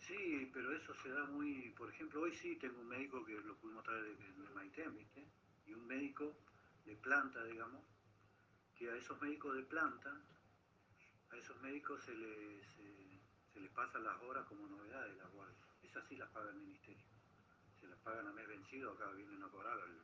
Sí, 0.00 0.43
pero 0.54 0.72
eso 0.72 0.94
se 1.02 1.08
da 1.10 1.24
muy... 1.26 1.70
Por 1.70 1.90
ejemplo, 1.90 2.22
hoy 2.22 2.32
sí 2.32 2.54
tengo 2.56 2.80
un 2.80 2.86
médico 2.86 3.24
que 3.24 3.32
lo 3.40 3.56
pudimos 3.56 3.82
traer 3.82 4.04
de, 4.04 4.14
de 4.14 4.50
Maitén, 4.54 4.96
¿viste? 4.96 5.26
Y 5.66 5.74
un 5.74 5.84
médico 5.86 6.36
de 6.84 6.94
planta, 6.96 7.42
digamos, 7.44 7.82
que 8.76 8.88
a 8.88 8.94
esos 8.96 9.20
médicos 9.20 9.56
de 9.56 9.64
planta, 9.64 10.16
a 11.30 11.36
esos 11.36 11.60
médicos 11.60 12.04
se 12.04 12.14
les, 12.14 12.64
se, 13.52 13.60
les 13.60 13.70
pasan 13.72 14.04
las 14.04 14.16
horas 14.22 14.46
como 14.46 14.66
novedad 14.68 15.04
de 15.08 15.16
la 15.16 15.26
guardia. 15.26 15.66
Esas 15.82 16.06
sí 16.08 16.16
las 16.16 16.30
paga 16.30 16.50
el 16.50 16.56
ministerio. 16.56 17.04
Se 17.80 17.88
las 17.88 17.98
pagan 17.98 18.28
a 18.28 18.32
mes 18.32 18.46
vencido, 18.46 18.92
acá 18.92 19.10
vienen 19.10 19.42
a 19.42 19.48
cobrar, 19.48 19.76
el- 19.80 20.00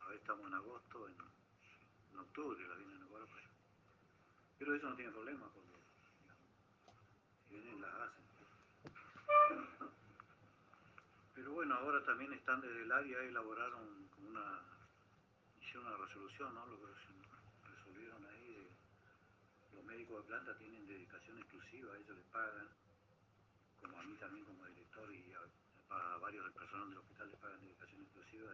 a 0.00 0.08
ver, 0.08 0.16
estamos 0.16 0.46
en 0.46 0.54
agosto, 0.54 1.08
en, 1.08 1.14
octubre 2.18 2.66
las 2.66 2.78
vienen 2.78 3.02
a 3.02 3.06
cobrar 3.06 3.28
ahí. 3.36 3.44
Pero 4.58 4.74
eso 4.74 4.88
no 4.88 4.96
tiene 4.96 5.12
problema, 5.12 5.46
porque 5.52 5.68
digamos, 6.22 6.48
vienen 7.50 7.80
las 7.82 7.94
hacen. 7.94 8.24
Pero 11.34 11.52
bueno, 11.52 11.74
ahora 11.74 12.04
también 12.04 12.32
están 12.32 12.60
desde 12.60 12.82
el 12.82 12.92
área, 12.92 13.20
elaboraron 13.22 14.08
una, 14.18 14.60
hicieron 15.60 15.86
una 15.86 15.96
resolución, 15.96 16.54
¿no? 16.54 16.66
Lo 16.66 16.78
que 16.78 16.86
resol- 16.86 17.74
resolvieron 17.76 18.24
ahí, 18.26 18.68
los 19.72 19.84
médicos 19.84 20.22
de 20.22 20.28
planta 20.28 20.56
tienen 20.58 20.86
dedicación 20.86 21.38
exclusiva, 21.38 21.96
ellos 21.96 22.16
les 22.16 22.26
pagan, 22.26 22.68
como 23.80 23.98
a 23.98 24.02
mí 24.04 24.14
también 24.16 24.44
como 24.46 24.64
director 24.66 25.12
y 25.12 25.32
a, 25.32 25.94
a 26.14 26.18
varios 26.18 26.44
del 26.44 26.54
personal 26.54 26.88
del 26.88 26.98
hospital 26.98 27.30
les 27.30 27.40
pagan 27.40 27.60
dedicación 27.60 28.00
exclusiva, 28.02 28.52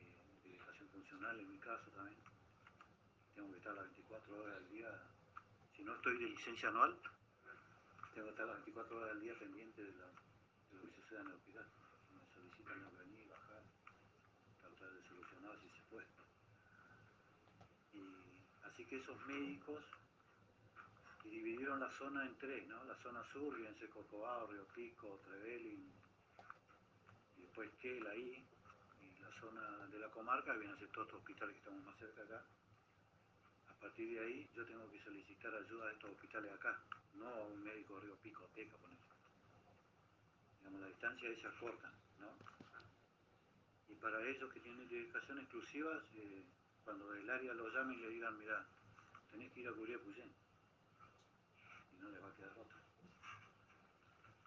eh, 0.00 0.40
dedicación 0.44 0.88
funcional 0.90 1.38
en 1.38 1.50
mi 1.50 1.58
caso 1.60 1.90
también. 1.92 2.18
Tengo 3.34 3.50
que 3.52 3.58
estar 3.58 3.74
las 3.74 3.84
24 3.84 4.42
horas 4.42 4.54
del 4.54 4.68
día, 4.70 5.02
si 5.76 5.84
no 5.84 5.94
estoy 5.94 6.18
de 6.18 6.28
licencia 6.30 6.68
anual, 6.70 6.98
tengo 8.14 8.26
que 8.26 8.32
estar 8.32 8.46
las 8.46 8.56
24 8.56 8.96
horas 8.96 9.08
del 9.10 9.20
día 9.20 9.38
pendiente 9.38 9.82
de, 9.84 9.92
la, 9.92 10.06
lo 10.72 10.82
que 10.82 10.90
suceda 10.94 11.20
en 11.20 11.28
el 11.28 11.34
hospital. 11.34 11.66
Me 12.14 12.34
solicitan 12.34 12.90
que 12.90 12.96
venir, 12.96 13.28
bajar, 13.28 13.62
tratar 14.60 14.92
de 14.92 15.02
solucionar 15.08 15.58
si 15.60 15.68
se 15.70 15.82
puede. 15.90 16.06
Y 17.92 18.42
así 18.64 18.84
que 18.86 18.96
esos 18.96 19.26
médicos 19.26 19.84
y 21.26 21.30
dividieron 21.30 21.80
la 21.80 21.90
zona 21.90 22.24
en 22.24 22.38
tres, 22.38 22.66
¿no? 22.68 22.84
La 22.84 22.96
zona 22.96 23.24
sur, 23.32 23.56
fíjense 23.56 23.88
Cocobao, 23.90 24.46
Río 24.46 24.66
Pico, 24.68 25.20
Trevelin, 25.24 25.92
y 27.36 27.40
después 27.40 27.70
Quel 27.80 28.06
ahí, 28.06 28.46
y 29.00 29.18
la 29.20 29.30
zona 29.40 29.86
de 29.88 29.98
la 29.98 30.08
comarca, 30.10 30.52
vienen 30.54 30.76
a 30.76 30.78
ser 30.78 30.88
todos 30.88 31.08
estos 31.08 31.20
hospitales 31.20 31.54
que 31.54 31.58
estamos 31.58 31.84
más 31.84 31.98
cerca 31.98 32.22
acá. 32.22 32.44
A 33.68 33.74
partir 33.80 34.08
de 34.18 34.24
ahí 34.24 34.48
yo 34.54 34.64
tengo 34.66 34.90
que 34.90 35.02
solicitar 35.02 35.52
ayuda 35.54 35.88
a 35.88 35.92
estos 35.92 36.10
hospitales 36.12 36.52
acá, 36.52 36.80
no 37.14 37.26
a 37.28 37.46
un 37.46 37.62
médico 37.62 37.98
Río 37.98 38.16
Pico, 38.16 38.48
Teca, 38.54 38.76
por 38.76 38.90
ejemplo. 38.90 39.15
Digamos, 40.66 40.80
la 40.80 40.88
distancia 40.88 41.28
esa 41.30 41.48
es 41.48 41.54
corta, 41.54 41.92
¿no? 42.18 42.26
Y 43.88 43.94
para 43.94 44.20
ellos 44.26 44.52
que 44.52 44.58
tienen 44.58 44.88
dedicación 44.88 45.38
exclusiva, 45.38 46.02
eh, 46.14 46.44
cuando 46.84 47.08
del 47.12 47.30
área 47.30 47.54
lo 47.54 47.68
llamen 47.68 47.96
y 47.98 48.02
le 48.02 48.08
digan, 48.10 48.36
mira, 48.36 48.66
tenés 49.30 49.52
que 49.52 49.60
ir 49.60 49.68
a 49.68 49.72
cubrir 49.72 50.00
Puyén. 50.00 50.32
Y 51.92 52.02
no 52.02 52.10
les 52.10 52.20
va 52.20 52.28
a 52.28 52.34
quedar 52.34 52.50
otra. 52.58 52.78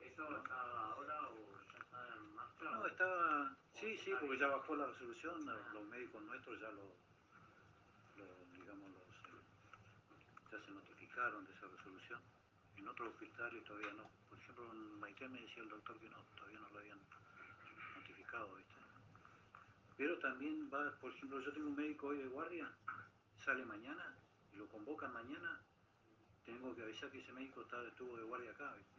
¿Eso 0.01 0.37
está 0.37 0.61
ahora 0.91 1.21
o 1.29 1.55
ya 1.71 1.79
está 1.79 2.15
en 2.17 2.35
marcha? 2.35 2.65
No, 2.65 2.85
estaba, 2.85 3.55
sí, 3.79 3.97
sí, 3.97 4.11
porque 4.19 4.39
ya 4.39 4.47
bajó 4.47 4.75
la 4.75 4.87
resolución, 4.87 5.45
los, 5.45 5.85
médicos 5.87 6.21
nuestros 6.23 6.59
ya 6.59 6.69
lo, 6.71 6.95
lo, 8.17 8.45
digamos, 8.59 8.91
los, 8.91 9.15
eh, 9.31 10.51
ya 10.51 10.59
se 10.65 10.71
notificaron 10.71 11.45
de 11.45 11.53
esa 11.53 11.67
resolución. 11.67 12.19
En 12.79 12.87
otros 12.87 13.09
hospitales 13.09 13.63
todavía 13.65 13.91
no. 13.91 14.09
Por 14.29 14.37
ejemplo, 14.39 14.71
en 14.71 14.99
Maite 15.01 15.27
me 15.27 15.41
decía 15.41 15.63
el 15.63 15.69
doctor 15.69 15.99
que 15.99 16.09
no, 16.09 16.17
todavía 16.37 16.59
no 16.59 16.69
lo 16.69 16.79
habían 16.79 16.99
notificado, 17.97 18.55
¿viste? 18.55 18.73
Pero 19.97 20.17
también 20.19 20.69
va, 20.73 20.89
por 20.99 21.11
ejemplo, 21.11 21.41
yo 21.41 21.51
tengo 21.51 21.67
un 21.67 21.75
médico 21.75 22.07
hoy 22.07 22.19
de 22.19 22.27
guardia, 22.27 22.71
sale 23.43 23.65
mañana 23.65 24.15
y 24.53 24.55
lo 24.55 24.67
convocan 24.69 25.11
mañana, 25.11 25.59
tengo 26.45 26.73
que 26.73 26.83
avisar 26.83 27.11
que 27.11 27.19
ese 27.19 27.33
médico 27.33 27.61
está, 27.61 27.83
estuvo 27.85 28.15
de 28.15 28.23
guardia 28.23 28.51
acá, 28.51 28.73
¿viste? 28.73 28.95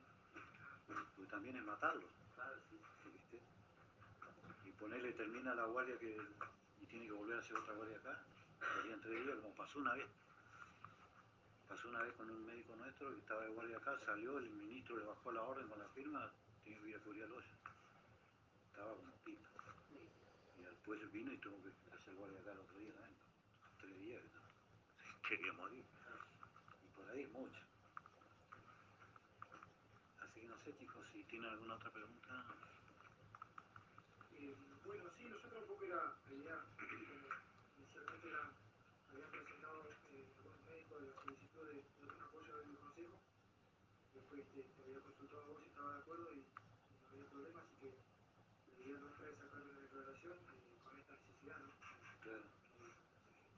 Porque 1.16 1.30
también 1.30 1.56
es 1.56 1.64
matarlo. 1.64 2.06
¿viste? 3.06 3.40
Y 4.66 4.72
ponerle 4.72 5.12
termina 5.12 5.54
la 5.54 5.64
guardia 5.64 5.98
que, 5.98 6.20
y 6.82 6.86
tiene 6.86 7.06
que 7.06 7.12
volver 7.12 7.38
a 7.38 7.40
hacer 7.40 7.56
otra 7.56 7.72
guardia 7.72 7.96
acá, 7.96 8.22
serían 8.76 9.00
tres 9.00 9.24
días, 9.24 9.38
como 9.38 9.54
pasó 9.54 9.78
una 9.78 9.94
vez. 9.94 10.06
Pasó 11.70 11.88
una 11.88 12.02
vez 12.02 12.12
con 12.14 12.28
un 12.28 12.44
médico 12.44 12.74
nuestro 12.74 13.14
que 13.14 13.20
estaba 13.20 13.44
de 13.44 13.50
guardia 13.50 13.76
acá, 13.76 13.96
salió, 14.04 14.38
el 14.38 14.50
ministro 14.50 14.96
le 14.96 15.04
bajó 15.04 15.30
la 15.30 15.42
orden 15.42 15.68
con 15.68 15.78
la 15.78 15.88
firma, 15.90 16.28
tiene 16.64 16.80
que 16.80 16.88
ir 16.88 16.96
a 16.96 16.98
cubrir 16.98 17.22
al 17.22 17.32
hoyo. 17.32 17.54
Estaba 18.66 18.96
como 18.96 19.12
pipa. 19.24 19.48
Y 20.58 20.62
después 20.62 21.12
vino 21.12 21.32
y 21.32 21.38
tuvo 21.38 21.62
que 21.62 21.68
hacer 21.94 22.14
guardia 22.16 22.40
acá 22.40 22.52
el 22.52 22.58
otro 22.58 22.76
día 22.76 22.92
también. 22.92 23.16
Tres 23.78 24.00
días, 24.00 24.22
¿no? 24.34 24.40
quería 25.28 25.52
morir. 25.52 25.84
Y 26.82 26.88
por 26.88 27.08
ahí 27.08 27.22
es 27.22 27.30
mucho. 27.30 27.60
Así 30.18 30.40
que 30.40 30.48
no 30.48 30.58
sé, 30.64 30.76
chicos, 30.76 31.06
si 31.12 31.22
tienen 31.24 31.50
alguna 31.50 31.74
otra 31.76 31.92
pregunta. 31.92 32.46
Eh, 34.32 34.56
bueno, 34.84 35.04
sí, 35.16 35.24
nosotros 35.24 35.62
un 35.62 35.68
poco 35.68 35.84
era, 35.84 36.18
la 36.28 36.34
idea, 36.34 36.56
como 36.78 36.94
inicialmente 37.78 38.28
era, 38.28 38.50
habían 39.12 39.30
presentado 39.30 39.90
eh, 40.12 40.34
algunos 40.38 40.64
médicos 40.64 41.02
la 41.02 41.14
solicitud 41.22 41.66
de, 41.66 41.74
de 41.74 42.14
un 42.14 42.20
apoyo 42.22 42.56
del 42.58 42.76
consejo, 42.78 43.20
después 44.30 44.46
te, 44.52 44.62
te 44.62 44.82
había 44.84 45.00
consultado 45.02 45.42
a 45.42 45.48
vos 45.48 45.58
si 45.62 45.68
estaba 45.68 45.92
de 45.94 45.98
acuerdo 46.00 46.32
y, 46.34 46.38
y 46.38 46.44
no 47.02 47.08
había 47.10 47.30
problema, 47.30 47.60
así 47.62 47.74
que 47.80 47.90
la 48.70 48.80
idea 48.80 48.98
nuestra 48.98 49.26
es 49.30 49.38
sacar 49.38 49.62
una 49.62 49.80
declaración 49.80 50.32
eh, 50.38 50.78
con 50.84 50.98
esta 50.98 51.12
necesidad, 51.14 51.58
¿no? 51.58 51.70
Claro. 52.22 52.44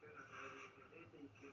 Que 0.01 0.09
se 0.09 0.09
gestione 0.09 0.17
a 0.17 0.27
través 0.29 0.53
del 0.53 0.65
intendente 0.65 1.17
y 1.23 1.29
que, 1.29 1.49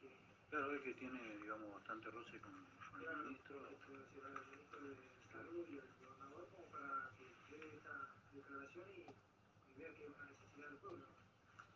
que 0.00 0.08
Claro, 0.50 0.74
es 0.74 0.82
que 0.82 0.94
tiene, 0.94 1.38
digamos, 1.38 1.74
bastante 1.74 2.10
roce 2.10 2.40
con, 2.40 2.52
con 2.90 3.00
el 3.00 3.06
Claro, 3.06 3.22
ministro. 3.24 3.54
le 3.70 3.76
puedo 3.86 3.98
decir 4.02 4.22
al 4.24 4.46
ministro 4.50 4.78
de 4.82 4.94
Salud 5.32 5.66
y 5.70 5.78
al 5.78 5.90
gobernador 5.98 6.48
como 6.50 6.66
para 6.70 7.10
que 7.18 7.56
dé 7.56 7.76
esta 7.76 7.94
declaración 8.34 8.86
y, 8.94 9.00
y 9.00 9.78
vea 9.78 9.94
que 9.94 10.04
es 10.06 10.10
una 10.10 10.24
necesidad 10.26 10.68
del 10.70 10.78
pueblo. 10.78 11.06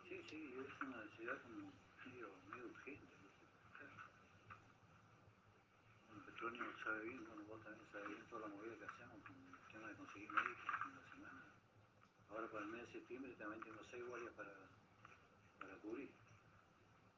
Sí, 0.09 0.17
sí, 0.31 0.55
es 0.59 0.83
una 0.83 0.97
necesidad 1.05 1.43
como 1.43 1.73
medio, 2.07 2.29
medio 2.51 2.67
urgente. 2.67 3.18
Petronio 6.39 6.71
sabe 6.85 7.03
bien, 7.03 7.19
bueno, 7.27 7.43
vos 7.51 7.61
también 7.65 7.83
sabés 7.91 8.07
bien 8.15 8.23
toda 8.31 8.47
la 8.47 8.55
movida 8.55 8.79
que 8.79 8.85
hacemos 8.85 9.19
con 9.27 9.35
el 9.35 9.73
tema 9.75 9.89
de 9.89 9.95
conseguir 9.97 10.31
médicos 10.31 10.71
en 10.87 10.95
la 10.95 11.03
semana. 11.11 11.43
Ahora 12.31 12.47
para 12.47 12.63
el 12.63 12.71
mes 12.71 12.87
de 12.87 12.93
septiembre 12.93 13.35
también 13.35 13.61
tengo 13.65 13.83
seis 13.91 14.07
guardias 14.07 14.33
para, 14.39 14.55
para 15.59 15.75
cubrir. 15.83 16.15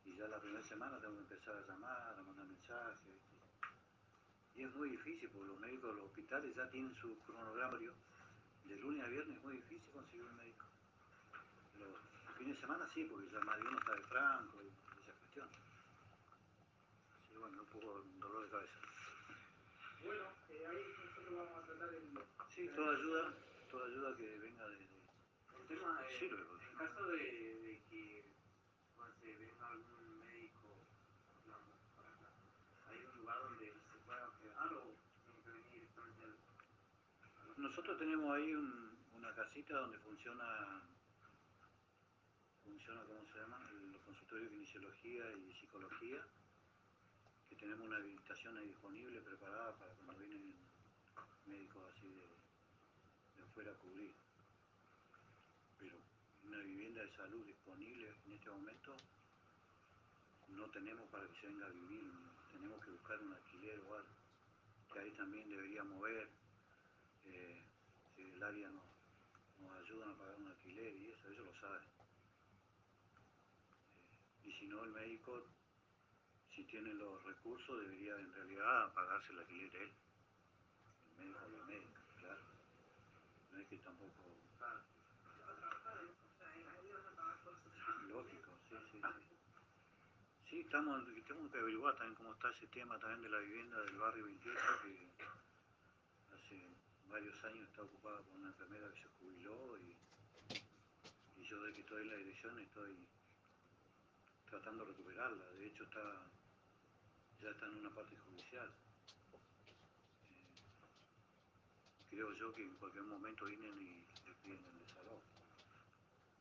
Y 0.06 0.16
ya 0.16 0.26
la 0.26 0.40
primera 0.40 0.64
semana 0.64 0.98
tengo 1.00 1.20
que 1.20 1.34
empezar 1.36 1.52
a 1.52 1.66
llamar, 1.68 2.16
a 2.16 2.22
mandar 2.22 2.46
mensajes. 2.46 3.20
Y 4.56 4.64
es 4.64 4.74
muy 4.74 4.88
difícil 4.88 5.28
porque 5.28 5.48
los 5.52 5.60
médicos 5.60 5.90
de 5.90 6.00
los 6.00 6.06
hospitales 6.08 6.56
ya 6.56 6.70
tienen 6.70 6.96
su 6.96 7.18
cronograma. 7.20 7.76
De 7.76 8.76
lunes 8.76 9.04
a 9.04 9.08
viernes 9.08 9.36
es 9.36 9.44
muy 9.44 9.56
difícil 9.60 9.92
conseguir 9.92 10.24
un 10.24 10.36
médico. 10.38 10.64
Los 11.76 12.36
fines 12.38 12.56
de 12.56 12.60
semana 12.62 12.88
sí, 12.94 13.04
porque 13.04 13.28
ya 13.28 13.40
más 13.40 13.60
de 13.60 13.68
uno 13.68 13.78
está 13.80 13.92
de 13.92 14.02
franco 14.04 14.62
y 14.62 14.68
esa 15.04 15.12
cuestión. 15.12 15.48
Así 17.20 17.28
que 17.28 17.36
bueno, 17.36 17.60
un 17.60 17.68
poco 17.68 18.02
dolor 18.16 18.44
de 18.44 18.50
cabeza. 18.50 18.89
Bueno, 20.04 20.24
eh, 20.48 20.66
ahí 20.68 20.84
nosotros 21.04 21.36
vamos 21.36 21.62
a 21.62 21.66
tratar 21.66 21.94
el... 21.94 22.08
Sí, 22.54 22.68
toda 22.74 22.96
ayuda, 22.96 23.34
toda 23.70 23.86
ayuda 23.86 24.16
que 24.16 24.38
venga 24.38 24.66
de, 24.68 24.76
El 24.76 25.66
tema 25.68 25.98
sirve. 26.18 26.44
porque- 26.44 26.66
en 26.70 26.76
caso 26.78 27.06
de, 27.06 27.18
de 27.18 27.82
que 27.90 28.24
no 28.98 29.04
sé, 29.20 29.36
venga 29.36 29.66
algún 29.68 30.20
médico 30.20 30.86
digamos, 31.44 31.74
para 31.96 32.10
acá, 32.14 32.30
¿hay 32.88 32.98
un 33.04 33.18
lugar 33.20 33.38
donde 33.40 33.66
se 33.72 33.98
pueda 34.04 34.30
quedar 34.40 34.72
o 34.74 34.96
tiene 35.24 35.42
que 35.44 35.50
venir 35.50 35.70
directamente 35.72 36.24
al, 36.24 36.36
Nosotros 37.62 37.98
tenemos 37.98 38.34
ahí 38.36 38.54
un- 38.54 38.98
una 39.14 39.34
casita 39.34 39.74
donde 39.80 39.98
funciona, 39.98 40.82
funciona, 42.64 43.02
¿cómo 43.04 43.24
se 43.32 43.38
llama? 43.38 43.70
Los 43.92 44.02
consultorios 44.02 44.50
de 44.50 44.56
kinesiología 44.56 45.32
y 45.32 45.52
psicología, 45.60 46.24
tenemos 47.60 47.86
una 47.86 47.96
habilitación 47.98 48.56
ahí 48.56 48.68
disponible, 48.68 49.20
preparada 49.20 49.76
para 49.76 49.92
cuando 49.92 50.14
vienen 50.18 50.54
médicos 51.44 51.92
así 51.94 52.08
de, 52.08 52.26
de 53.36 53.42
afuera 53.42 53.72
a 53.72 53.74
cubrir. 53.74 54.14
Pero 55.78 55.98
una 56.44 56.58
vivienda 56.60 57.02
de 57.02 57.12
salud 57.12 57.44
disponible 57.44 58.08
en 58.24 58.32
este 58.32 58.50
momento 58.50 58.96
no 60.48 60.70
tenemos 60.70 61.06
para 61.10 61.28
que 61.28 61.40
se 61.40 61.48
venga 61.48 61.66
a 61.66 61.70
vivir, 61.70 62.02
tenemos 62.50 62.82
que 62.82 62.90
buscar 62.92 63.20
un 63.20 63.34
alquiler 63.34 63.78
o 63.80 63.94
algo, 63.94 64.08
que 64.92 64.98
ahí 64.98 65.10
también 65.12 65.48
debería 65.50 65.84
mover 65.84 66.30
eh, 67.26 67.62
el 68.16 68.42
área 68.42 68.70
nos, 68.70 68.84
nos 69.60 69.76
ayudan 69.84 70.10
a 70.10 70.16
pagar 70.16 70.36
un 70.36 70.48
alquiler 70.48 70.96
y 70.96 71.10
eso, 71.10 71.28
ellos 71.28 71.44
lo 71.44 71.60
saben. 71.60 71.82
Eh, 73.14 74.48
y 74.48 74.52
si 74.52 74.66
no, 74.66 74.82
el 74.82 74.92
médico, 74.92 75.46
si 76.54 76.64
tiene 76.64 76.92
los 76.94 77.22
recursos, 77.24 77.80
debería 77.80 78.18
en 78.18 78.32
realidad 78.32 78.92
pagarse 78.94 79.32
el 79.32 79.38
alquiler 79.38 79.76
él. 79.76 79.92
El 81.18 81.26
médico 81.26 81.44
o 81.46 81.50
la 81.50 81.64
médica, 81.64 82.00
claro. 82.18 82.40
No 83.52 83.58
es 83.58 83.68
que 83.68 83.78
tampoco... 83.78 84.12
Lógico, 88.08 88.50
sí, 88.68 88.76
sí, 88.90 89.00
sí. 89.00 89.36
Sí, 90.50 90.60
estamos, 90.60 91.04
tenemos 91.26 91.52
que 91.52 91.58
averiguar 91.58 91.94
también 91.96 92.16
cómo 92.16 92.32
está 92.32 92.50
ese 92.50 92.66
tema 92.68 92.98
también 92.98 93.22
de 93.22 93.28
la 93.28 93.38
vivienda 93.38 93.80
del 93.82 93.96
barrio 93.98 94.24
28, 94.24 94.60
que 94.82 95.08
hace 96.34 96.76
varios 97.08 97.44
años 97.44 97.68
está 97.68 97.82
ocupada 97.82 98.20
por 98.22 98.34
una 98.34 98.48
enfermera 98.48 98.92
que 98.92 99.02
se 99.02 99.08
jubiló 99.20 99.78
y, 99.78 99.96
y 101.40 101.46
yo 101.46 101.62
de 101.62 101.72
que 101.72 101.80
estoy 101.80 102.02
en 102.02 102.10
la 102.10 102.16
dirección 102.16 102.58
estoy 102.58 102.96
tratando 104.48 104.84
de 104.84 104.90
recuperarla. 104.90 105.44
De 105.52 105.66
hecho 105.66 105.84
está 105.84 106.30
ya 107.42 107.50
está 107.50 107.66
en 107.66 107.76
una 107.76 107.90
parte 107.90 108.16
judicial. 108.16 108.70
Eh, 109.32 110.54
creo 112.10 112.32
yo 112.34 112.54
que 112.54 112.62
en 112.62 112.76
cualquier 112.76 113.04
momento 113.04 113.46
vienen 113.46 113.80
y 113.80 114.06
le 114.26 114.34
piden 114.42 114.64
el 114.66 114.78
desalojo. 114.80 115.22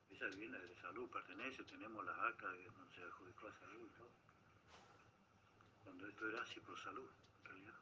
Esa 0.10 0.26
vivienda 0.28 0.60
de 0.60 0.76
salud, 0.82 1.10
pertenece, 1.10 1.64
tenemos 1.64 2.06
las 2.06 2.18
actas 2.18 2.52
de 2.52 2.66
donde 2.66 2.94
se 2.94 3.04
adjudicó 3.04 3.48
a 3.48 3.60
salud 3.60 3.86
y 3.86 3.98
todo. 3.98 4.12
Cuando 5.84 6.08
esto 6.08 6.30
era 6.30 6.46
Ciprosalud, 6.46 7.10
en 7.40 7.46
realidad. 7.46 7.80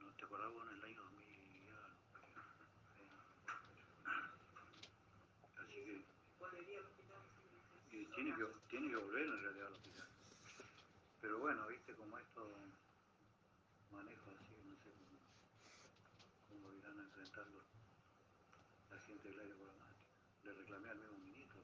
¿No 0.00 0.12
te 0.12 0.24
acordás 0.24 0.52
vos 0.52 0.66
en 0.70 0.78
el 0.78 0.84
año 0.84 1.02
2000? 1.02 1.28
y 1.28 1.68
algo? 1.68 1.96
Eh, 2.98 3.08
Así 5.62 5.74
que 5.74 6.04
y 7.92 8.04
sí, 8.04 8.08
tiene, 8.14 8.34
que, 8.34 8.44
sí. 8.44 8.52
tiene 8.70 8.88
que 8.88 8.96
volver 8.96 9.22
en 9.22 9.42
realidad 9.42 9.66
al 9.66 9.72
hospital. 9.74 10.08
Pero 11.20 11.31
bueno, 11.42 11.66
viste 11.66 11.92
como 11.96 12.16
esto 12.18 12.46
manejo 13.90 14.30
así, 14.30 14.54
no 14.64 14.76
sé 14.76 14.92
cómo, 14.94 15.18
cómo 16.48 16.72
irán 16.72 17.00
a 17.00 17.02
enfrentarlo 17.02 17.64
la 18.88 18.98
gente 19.00 19.28
del 19.28 19.40
aire 19.40 19.54
programático. 19.56 20.06
Le 20.44 20.52
reclamé 20.52 20.90
al 20.90 20.98
mismo 20.98 21.18
ministro. 21.18 21.60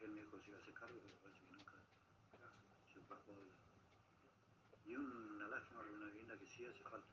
Él 0.00 0.10
me 0.10 0.20
dijo 0.20 0.36
que 0.36 0.42
se 0.42 0.48
iba 0.50 0.58
a 0.58 0.60
hacer 0.60 0.74
cargo, 0.74 1.00
pero 1.00 1.16
parece 1.22 1.40
que 1.40 1.52
nunca 1.52 1.72
se 2.92 2.98
ocupó 3.00 3.40
de. 3.40 3.48
Y 4.84 4.94
una 4.94 5.48
lástima 5.48 5.82
de 5.82 5.92
una 5.92 6.06
vivienda 6.08 6.38
que 6.38 6.46
sí 6.46 6.66
hace 6.66 6.84
falta. 6.84 7.08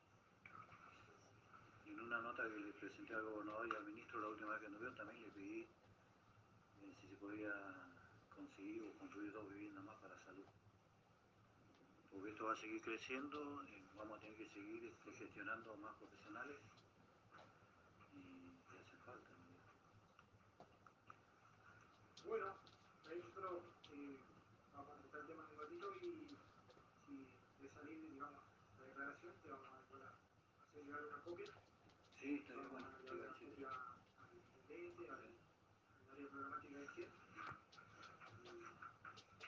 Y 1.85 1.91
en 1.91 1.99
una 2.01 2.19
nota 2.19 2.43
que 2.43 2.59
le 2.59 2.73
presenté 2.73 3.15
al 3.15 3.23
gobernador 3.23 3.69
y 3.71 3.75
al 3.77 3.85
ministro 3.85 4.19
la 4.19 4.27
última 4.27 4.51
vez 4.51 4.61
que 4.63 4.69
nos 4.69 4.81
vio, 4.81 4.93
también 4.95 5.21
le 5.21 5.31
pedí 5.31 5.61
eh, 5.61 6.93
si 6.99 7.07
se 7.07 7.15
podía 7.15 7.53
conseguir 8.35 8.83
o 8.83 8.97
construir 8.99 9.31
dos 9.31 9.49
viviendas 9.49 9.85
más 9.85 9.95
para 10.01 10.19
salud. 10.25 10.43
Porque 12.13 12.29
esto 12.29 12.45
va 12.45 12.53
a 12.53 12.57
seguir 12.57 12.81
creciendo, 12.81 13.63
eh, 13.65 13.83
vamos 13.97 14.17
a 14.17 14.21
tener 14.21 14.37
que 14.37 14.47
seguir 14.53 14.85
este, 14.85 15.11
gestionando 15.13 15.75
más 15.77 15.95
profesionales 15.97 16.57
y, 18.13 18.17
y 18.17 18.77
hace 18.79 18.97
falta. 19.05 19.29
¿no? 19.35 19.43
Bueno, 22.29 22.53
nosotros 23.17 23.63
eh, 23.91 24.17
vamos 24.73 24.95
a 24.95 25.01
tratar 25.01 25.21
el 25.21 25.27
tema 25.27 25.43
un 25.51 25.57
ratito 25.59 25.93
y 25.95 26.37
si 27.05 27.27
de 27.59 27.69
salir, 27.73 28.11
digamos, 28.11 28.39
la 28.77 28.83
declaración, 28.85 29.33
te 29.41 29.49
vamos 29.49 29.67
a 29.73 29.77
hacer 29.81 30.83
llegar 30.85 31.03
una 31.05 31.17
copia. 31.23 31.49
Sí, 32.19 32.35
está 32.35 32.53
bien, 32.53 32.69
bueno, 32.69 32.87
a 32.87 32.97
te 32.97 33.03
iba 33.05 33.13
llevar 33.13 33.25
a 33.25 33.29
una 33.29 33.33
decir. 33.33 33.49
copia 33.49 33.69
al 34.21 34.33
intendente, 34.33 35.09
al, 35.09 35.23
al 35.25 36.11
área 36.13 36.27
programática 36.29 36.77
de 36.77 36.87
CIEP, 36.95 37.09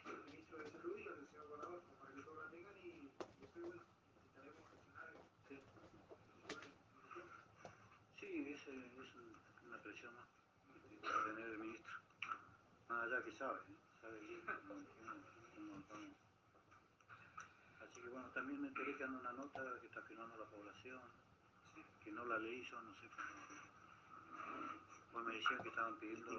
y 0.05 0.09
al 0.09 0.25
ministro 0.29 0.57
de 0.59 0.71
Salud 0.71 0.97
y 0.97 1.07
al 1.07 1.27
señor 1.27 1.47
gobernador, 1.47 1.79
como 1.81 1.95
para 1.97 2.11
que 2.13 2.21
todos 2.21 2.37
la 2.43 2.49
tengan 2.51 2.77
y 2.77 3.09
después, 3.39 3.65
bueno, 3.65 3.81
intentaremos 4.13 4.63
gestionar 4.69 5.09
Sí. 5.47 5.55
gestionar 5.55 6.63
el 6.65 7.13
tiempo. 7.13 7.35
Sí, 8.19 8.29
es, 8.51 8.67
eh, 8.67 8.91
es 9.01 9.15
un- 9.15 9.35
una 9.67 9.81
presión 9.81 10.13
más 10.15 10.27
para 10.27 10.79
tener 11.25 11.49
el 11.49 11.57
ministro. 11.59 11.93
Más 12.89 13.03
allá 13.03 13.23
que 13.23 13.31
sabe, 13.37 13.59
sabe 14.01 14.19
bien 14.19 14.41
cómo 14.45 15.77
estamos. 15.79 16.13
Así 17.81 18.01
que 18.01 18.09
bueno, 18.09 18.27
también 18.33 18.61
me 18.61 18.67
enteré 18.69 18.95
que 18.97 19.03
anda 19.03 19.19
una 19.19 19.33
nota 19.33 19.79
que 19.79 19.87
está 19.87 20.01
firmando 20.03 20.37
la 20.37 20.45
población, 20.45 21.01
que 22.03 22.11
no 22.11 22.25
la 22.25 22.37
leí 22.39 22.63
yo, 22.63 22.81
no 22.81 22.93
sé. 22.95 23.09
Pues 25.11 25.25
me 25.25 25.33
decían 25.35 25.61
que 25.61 25.69
estaban 25.69 25.95
pidiendo 25.99 26.31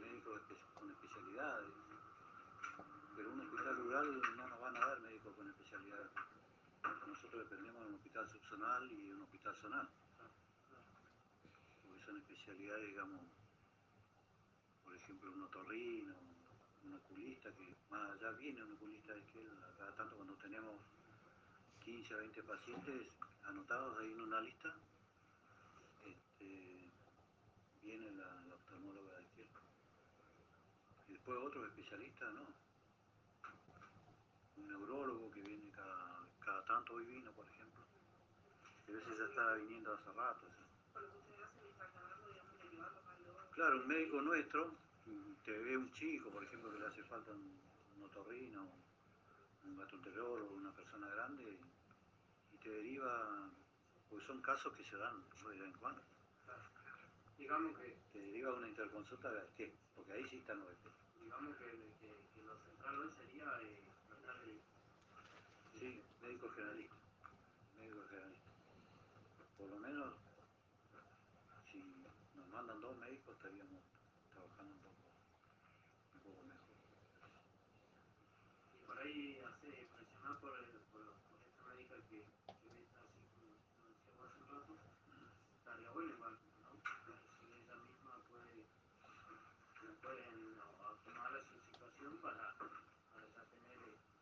médicos 0.00 0.40
espe- 0.42 0.74
con 0.74 0.90
especialidades, 0.90 1.70
pero 3.16 3.30
un 3.32 3.40
hospital 3.40 3.76
rural 3.76 4.20
no 4.36 4.48
nos 4.48 4.60
van 4.60 4.76
a 4.76 4.80
dar 4.80 5.00
médicos 5.00 5.34
con 5.34 5.48
especialidades. 5.48 6.10
Nosotros 7.06 7.48
dependemos 7.50 7.82
de 7.82 7.88
un 7.88 7.94
hospital 7.96 8.30
subzonal 8.30 8.92
y 8.92 9.12
un 9.12 9.22
hospital 9.22 9.56
zonal 9.60 9.88
son 12.04 12.16
especialidades, 12.18 12.88
digamos, 12.88 13.20
por 14.84 14.94
ejemplo, 14.94 15.32
un 15.32 15.42
otorrino, 15.42 16.14
un 16.84 16.94
oculista, 16.94 17.50
que 17.52 17.74
más 17.90 18.10
allá 18.12 18.32
viene 18.32 18.62
un 18.62 18.72
oculista 18.72 19.14
de 19.14 19.24
que 19.26 19.46
cada 19.78 19.94
tanto 19.96 20.16
cuando 20.16 20.34
tenemos 20.36 20.74
15 21.84 22.14
a 22.14 22.16
20 22.18 22.42
pacientes 22.42 23.08
anotados 23.44 23.98
ahí 23.98 24.12
en 24.12 24.20
una 24.20 24.40
lista, 24.40 24.74
este, 26.04 26.90
viene 27.82 28.10
la, 28.12 28.44
la 28.48 28.54
oftalmóloga 28.54 29.16
de 29.16 29.26
aquel. 29.26 29.48
Y 31.08 31.12
después 31.12 31.38
otros 31.38 31.68
especialistas, 31.68 32.32
¿no? 32.34 32.46
Un 34.56 34.68
neurólogo 34.68 35.30
que 35.30 35.42
viene 35.42 35.70
cada, 35.70 36.28
cada 36.44 36.64
tanto, 36.64 36.94
hoy 36.94 37.04
vino, 37.06 37.32
por 37.32 37.46
ejemplo. 37.48 37.80
A 38.88 38.92
veces 38.92 39.18
ya 39.18 39.24
está 39.24 39.54
viniendo 39.54 39.94
hace 39.94 40.12
rato. 40.12 40.46
¿sí? 40.46 41.29
Claro, 43.52 43.76
un 43.76 43.88
médico 43.88 44.22
nuestro 44.22 44.74
te 45.44 45.52
ve 45.58 45.76
un 45.76 45.92
chico, 45.92 46.30
por 46.30 46.44
ejemplo, 46.44 46.72
que 46.72 46.78
le 46.78 46.86
hace 46.86 47.02
falta 47.04 47.32
un, 47.32 47.60
un 47.96 48.04
otorrino, 48.04 48.66
un 49.64 49.76
gastroenterólogo, 49.76 50.54
una 50.54 50.72
persona 50.72 51.08
grande, 51.08 51.58
y 52.52 52.56
te 52.58 52.70
deriva, 52.70 53.50
porque 54.08 54.26
son 54.26 54.40
casos 54.42 54.72
que 54.74 54.84
se 54.84 54.96
dan 54.96 55.22
de 55.42 55.48
vez 55.48 55.60
en 55.60 55.72
cuando, 55.74 56.02
digamos 57.38 57.78
que, 57.78 57.96
te 58.12 58.20
deriva 58.20 58.54
una 58.54 58.68
interconsulta 58.68 59.30
de 59.32 59.42
qué, 59.56 59.74
porque 59.94 60.12
ahí 60.12 60.24
sí 60.28 60.36
están 60.36 60.60
los 60.60 60.68
digamos 61.22 61.56
que, 61.56 61.64
que, 62.00 62.10
que 62.34 62.42
lo 62.42 62.56
central 62.64 62.98
hoy 62.98 63.10
sería 63.16 63.44
eh, 63.62 63.82
tratar 64.08 64.40
de 64.46 64.60
Sí, 65.78 66.02
médico 66.22 66.48
generalista, 66.50 66.96
médico 67.78 68.04
generalista. 68.10 68.50
por 69.56 69.68
lo 69.70 69.76
menos, 69.78 70.14
dos 73.10 73.18
médicos, 73.18 73.34
estaríamos 73.34 73.82
trabajando 74.30 74.70
un 74.70 74.82
poco, 74.86 75.10
un 76.14 76.20
poco 76.22 76.42
mejor. 76.46 76.76
Y 78.70 78.86
por 78.86 78.98
ahí 78.98 79.38
hace 79.42 79.88
presionar 79.98 80.38
por, 80.38 80.54
el, 80.54 80.66
por, 80.94 81.02
por 81.26 81.38
esta 81.42 81.62
médica 81.74 81.96
que, 82.06 82.22
que 82.22 82.70
está 82.86 83.02
así 83.02 83.18
como, 83.34 83.58
decíamos 83.82 84.30
hace 84.30 84.38
un 84.38 84.48
rato, 84.54 84.74
estaría 85.58 85.90
bueno 85.90 86.14
igual, 86.14 86.38
¿no? 86.62 86.70
Si 87.34 87.46
ella 87.50 87.76
misma 87.82 88.14
puede, 88.30 88.70
pueden 90.02 90.60
o, 90.60 90.66
o 90.70 90.94
tomar 91.02 91.32
su 91.50 91.58
situación 91.66 92.14
para, 92.22 92.54
para 93.10 93.26
ya 93.26 93.42
tener 93.50 93.78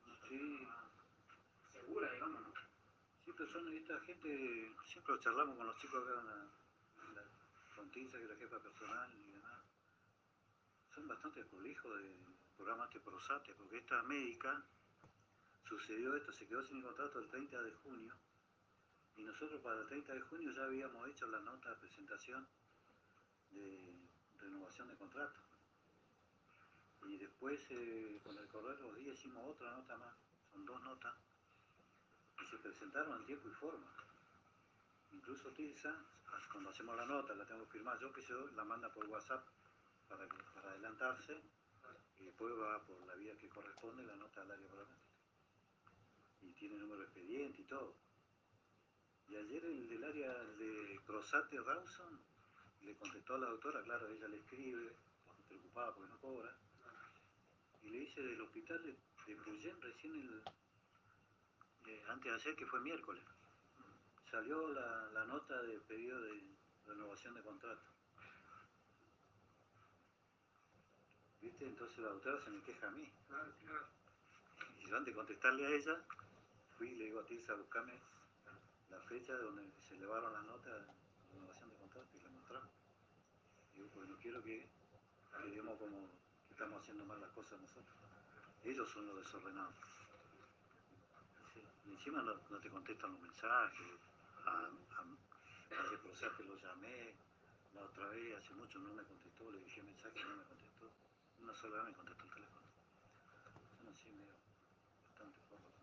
una 0.08 0.16
Sí. 0.28 0.64
más 0.64 0.88
segura, 1.72 2.10
digamos, 2.12 2.40
¿no? 2.40 2.52
Sí, 3.24 3.32
pero 3.36 3.52
son 3.52 3.68
esta 3.68 4.00
gente, 4.00 4.72
siempre 4.88 5.12
lo 5.14 5.20
charlamos 5.20 5.56
con 5.58 5.66
los 5.66 5.76
chicos 5.76 6.02
acá 6.08 6.20
en 6.20 6.26
la, 6.26 6.48
Fontisa, 7.78 8.18
que 8.18 8.24
es 8.24 8.30
la 8.30 8.36
jefa 8.36 8.58
personal 8.58 9.08
y 9.14 9.30
demás. 9.30 9.62
Son 10.92 11.06
bastante 11.06 11.44
prolijos 11.44 11.96
del 11.96 12.16
programa 12.56 12.86
este 12.86 12.98
Prosate, 12.98 13.54
porque 13.54 13.78
esta 13.78 14.02
médica 14.02 14.64
sucedió 15.68 16.16
esto, 16.16 16.32
se 16.32 16.48
quedó 16.48 16.64
sin 16.64 16.82
contrato 16.82 17.20
el 17.20 17.28
30 17.28 17.62
de 17.62 17.72
junio 17.72 18.14
y 19.14 19.22
nosotros 19.22 19.60
para 19.62 19.80
el 19.80 19.86
30 19.86 20.12
de 20.12 20.20
junio 20.22 20.52
ya 20.52 20.64
habíamos 20.64 21.08
hecho 21.08 21.28
la 21.28 21.38
nota 21.38 21.70
de 21.70 21.76
presentación 21.76 22.48
de 23.50 23.94
renovación 24.40 24.88
de 24.88 24.96
contrato. 24.96 25.40
Y 27.06 27.16
después, 27.16 27.60
eh, 27.70 28.20
con 28.24 28.36
el 28.36 28.48
correr 28.48 28.76
de 28.76 28.82
los 28.82 28.96
días, 28.96 29.18
hicimos 29.18 29.44
otra 29.46 29.70
nota 29.70 29.96
más, 29.96 30.14
son 30.50 30.66
dos 30.66 30.82
notas, 30.82 31.14
y 32.42 32.44
se 32.46 32.58
presentaron 32.58 33.20
en 33.20 33.26
tiempo 33.26 33.48
y 33.48 33.52
forma. 33.52 33.86
Incluso 35.12 35.50
Tilsa, 35.52 35.94
cuando 36.52 36.70
hacemos 36.70 36.96
la 36.96 37.06
nota, 37.06 37.34
la 37.34 37.46
tengo 37.46 37.66
firmar 37.66 37.98
yo, 37.98 38.12
que 38.12 38.22
yo 38.22 38.46
la 38.52 38.64
manda 38.64 38.92
por 38.92 39.06
WhatsApp 39.06 39.46
para, 40.08 40.24
adelantarse, 40.70 41.40
y 42.18 42.24
después 42.24 42.52
va 42.54 42.84
por 42.84 43.06
la 43.06 43.14
vía 43.14 43.36
que 43.38 43.48
corresponde 43.48 44.04
la 44.04 44.16
nota 44.16 44.42
al 44.42 44.50
área 44.50 44.66
programática. 44.66 45.06
Y 46.42 46.52
tiene 46.52 46.76
número 46.76 47.00
de 47.00 47.04
expediente 47.04 47.62
y 47.62 47.64
todo. 47.64 47.94
Y 49.28 49.36
ayer 49.36 49.64
el 49.64 49.88
del 49.88 50.04
área 50.04 50.32
de 50.32 51.00
Crosate 51.06 51.60
Rawson 51.60 52.20
le 52.82 52.96
contestó 52.96 53.34
a 53.34 53.38
la 53.38 53.48
doctora, 53.48 53.82
claro, 53.82 54.08
ella 54.08 54.28
le 54.28 54.38
escribe, 54.38 54.96
preocupada 55.48 55.94
porque 55.94 56.10
no 56.10 56.18
cobra, 56.20 56.56
y 57.82 57.90
le 57.90 57.98
dice 58.00 58.22
del 58.22 58.40
hospital 58.40 58.82
de, 58.82 58.96
de 59.26 59.36
Puyén 59.42 59.80
recién 59.80 60.14
el, 60.14 60.42
eh, 61.86 62.02
antes 62.08 62.32
de 62.32 62.36
ayer, 62.36 62.56
que 62.56 62.66
fue 62.66 62.80
miércoles, 62.80 63.22
salió 64.30 64.68
la, 64.68 65.10
la 65.12 65.24
nota 65.24 65.62
de 65.62 65.78
pedido 65.80 66.20
de 66.20 66.56
renovación 66.86 67.34
de 67.34 67.42
contrato. 67.42 67.82
¿Viste? 71.40 71.66
Entonces 71.66 71.98
la 71.98 72.10
doctora 72.10 72.42
se 72.44 72.50
me 72.50 72.62
queja 72.62 72.88
a 72.88 72.90
mí. 72.90 73.10
Claro, 73.28 73.52
claro. 73.60 73.86
Y 74.78 74.88
yo 74.88 74.96
antes 74.96 75.14
de 75.14 75.16
contestarle 75.16 75.66
a 75.66 75.70
ella, 75.70 76.04
fui 76.76 76.88
y 76.88 76.96
le 76.96 77.04
digo 77.04 77.20
a 77.20 77.26
Tirsa, 77.26 77.54
buscame 77.54 77.98
la 78.90 79.00
fecha 79.02 79.34
donde 79.34 79.70
se 79.80 79.94
elevaron 79.94 80.32
las 80.32 80.44
notas 80.44 80.72
de 80.72 81.32
renovación 81.32 81.70
de 81.70 81.76
contrato 81.76 82.08
y 82.16 82.20
la 82.20 82.30
mostramos. 82.30 82.70
Digo, 83.74 83.88
porque 83.94 84.08
no 84.10 84.16
quiero 84.18 84.42
que 84.42 84.68
quedemos 85.44 85.78
como 85.78 86.08
que 86.46 86.54
estamos 86.54 86.82
haciendo 86.82 87.04
mal 87.04 87.20
las 87.20 87.30
cosas 87.30 87.60
nosotros. 87.60 87.96
Ellos 88.64 88.88
son 88.90 89.06
los 89.06 89.16
desordenados. 89.16 89.74
Y 91.86 91.92
encima 91.92 92.22
no, 92.22 92.34
no 92.50 92.60
te 92.60 92.68
contestan 92.68 93.12
los 93.12 93.20
mensajes. 93.20 93.86
A, 94.48 94.50
a, 94.50 96.00
Prosate 96.02 96.42
lo 96.44 96.56
llamé. 96.56 97.14
La 97.74 97.82
otra 97.82 98.08
vez, 98.08 98.34
hace 98.38 98.54
mucho, 98.54 98.78
no 98.78 98.94
me 98.94 99.02
contestó. 99.02 99.50
Le 99.50 99.58
dije 99.60 99.82
mensaje, 99.82 100.24
no 100.24 100.36
me 100.36 100.44
contestó. 100.44 100.90
Una 101.38 101.52
sola 101.54 101.76
vez 101.76 101.84
me 101.88 101.92
contestó 101.92 102.24
el 102.24 102.30
teléfono. 102.30 102.66
Son 103.76 103.88
así 103.88 104.10
medio 104.10 104.32
bastante 105.04 105.40
forros. 105.50 105.74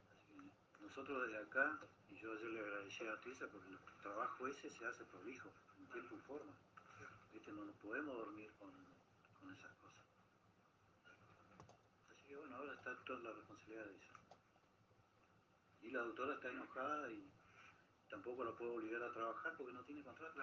Así 0.00 0.32
que 0.72 0.82
nosotros 0.82 1.28
desde 1.28 1.44
acá, 1.44 1.78
y 2.08 2.16
yo 2.16 2.32
ayer 2.32 2.50
le 2.50 2.60
agradecí 2.60 3.06
a 3.06 3.20
Tisa 3.20 3.46
porque 3.48 3.68
el 3.68 3.78
trabajo 4.02 4.48
ese 4.48 4.70
se 4.70 4.86
hace 4.86 5.04
prolijo, 5.04 5.50
en 5.78 5.86
tiempo 5.88 6.16
y 6.16 6.20
forma. 6.20 6.52
¿Viste? 7.34 7.52
No 7.52 7.66
nos 7.66 7.76
podemos 7.76 8.16
dormir 8.16 8.50
con, 8.58 8.72
con 9.40 9.52
esas 9.52 9.74
cosas. 9.74 10.04
Así 12.10 12.28
que 12.28 12.36
bueno, 12.36 12.56
ahora 12.56 12.72
está 12.72 12.96
toda 13.04 13.20
la 13.20 13.32
responsabilidad 13.32 13.84
de 13.84 13.94
ella. 13.94 14.13
Y 15.84 15.90
la 15.90 16.00
doctora 16.00 16.34
está 16.34 16.48
enojada 16.48 17.10
y 17.12 17.30
tampoco 18.08 18.44
la 18.44 18.52
puedo 18.52 18.74
obligar 18.74 19.02
a 19.02 19.12
trabajar 19.12 19.54
porque 19.56 19.72
no 19.72 19.84
tiene 19.84 20.02
contrato. 20.02 20.40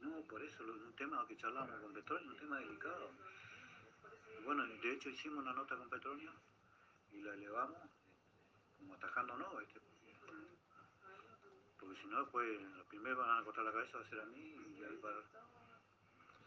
No, 0.00 0.22
por 0.22 0.42
eso, 0.42 0.62
lo- 0.62 0.74
un 0.74 0.94
tema 0.94 1.26
que 1.26 1.36
charlábamos 1.36 1.80
con 1.82 1.92
Petróleo, 1.92 2.30
un 2.30 2.36
tema 2.38 2.58
delicado. 2.58 3.10
Bueno, 4.44 4.64
de 4.66 4.92
hecho 4.92 5.08
hicimos 5.10 5.40
una 5.40 5.52
nota 5.52 5.76
con 5.76 5.90
Petróleo 5.90 6.32
y 7.12 7.20
la 7.20 7.34
elevamos 7.34 7.78
como 8.78 8.94
atajándonos, 8.94 9.58
¿viste? 9.58 9.80
Porque 11.78 12.00
si 12.00 12.06
no, 12.06 12.20
después 12.22 12.60
los 12.76 12.86
primeros 12.86 13.18
van 13.18 13.38
a 13.40 13.44
cortar 13.44 13.64
la 13.64 13.72
cabeza 13.72 13.98
va 13.98 14.04
a 14.04 14.08
ser 14.08 14.20
a 14.20 14.26
mí 14.26 14.40
y 14.78 14.84
ahí 14.84 14.96
para, 15.02 15.16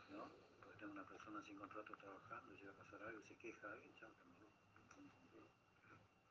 ¿no? 0.09 0.29
Porque 0.61 0.79
tengo 0.79 0.93
una 0.93 1.03
persona 1.05 1.41
sin 1.43 1.57
contrato 1.57 1.93
trabajando, 1.97 2.55
llega 2.55 2.71
a 2.71 2.75
pasar 2.75 3.03
algo, 3.03 3.21
se 3.27 3.35
queja 3.35 3.71
alguien, 3.71 3.93
chao, 3.95 4.09
que 4.21 4.29
me 4.29 4.50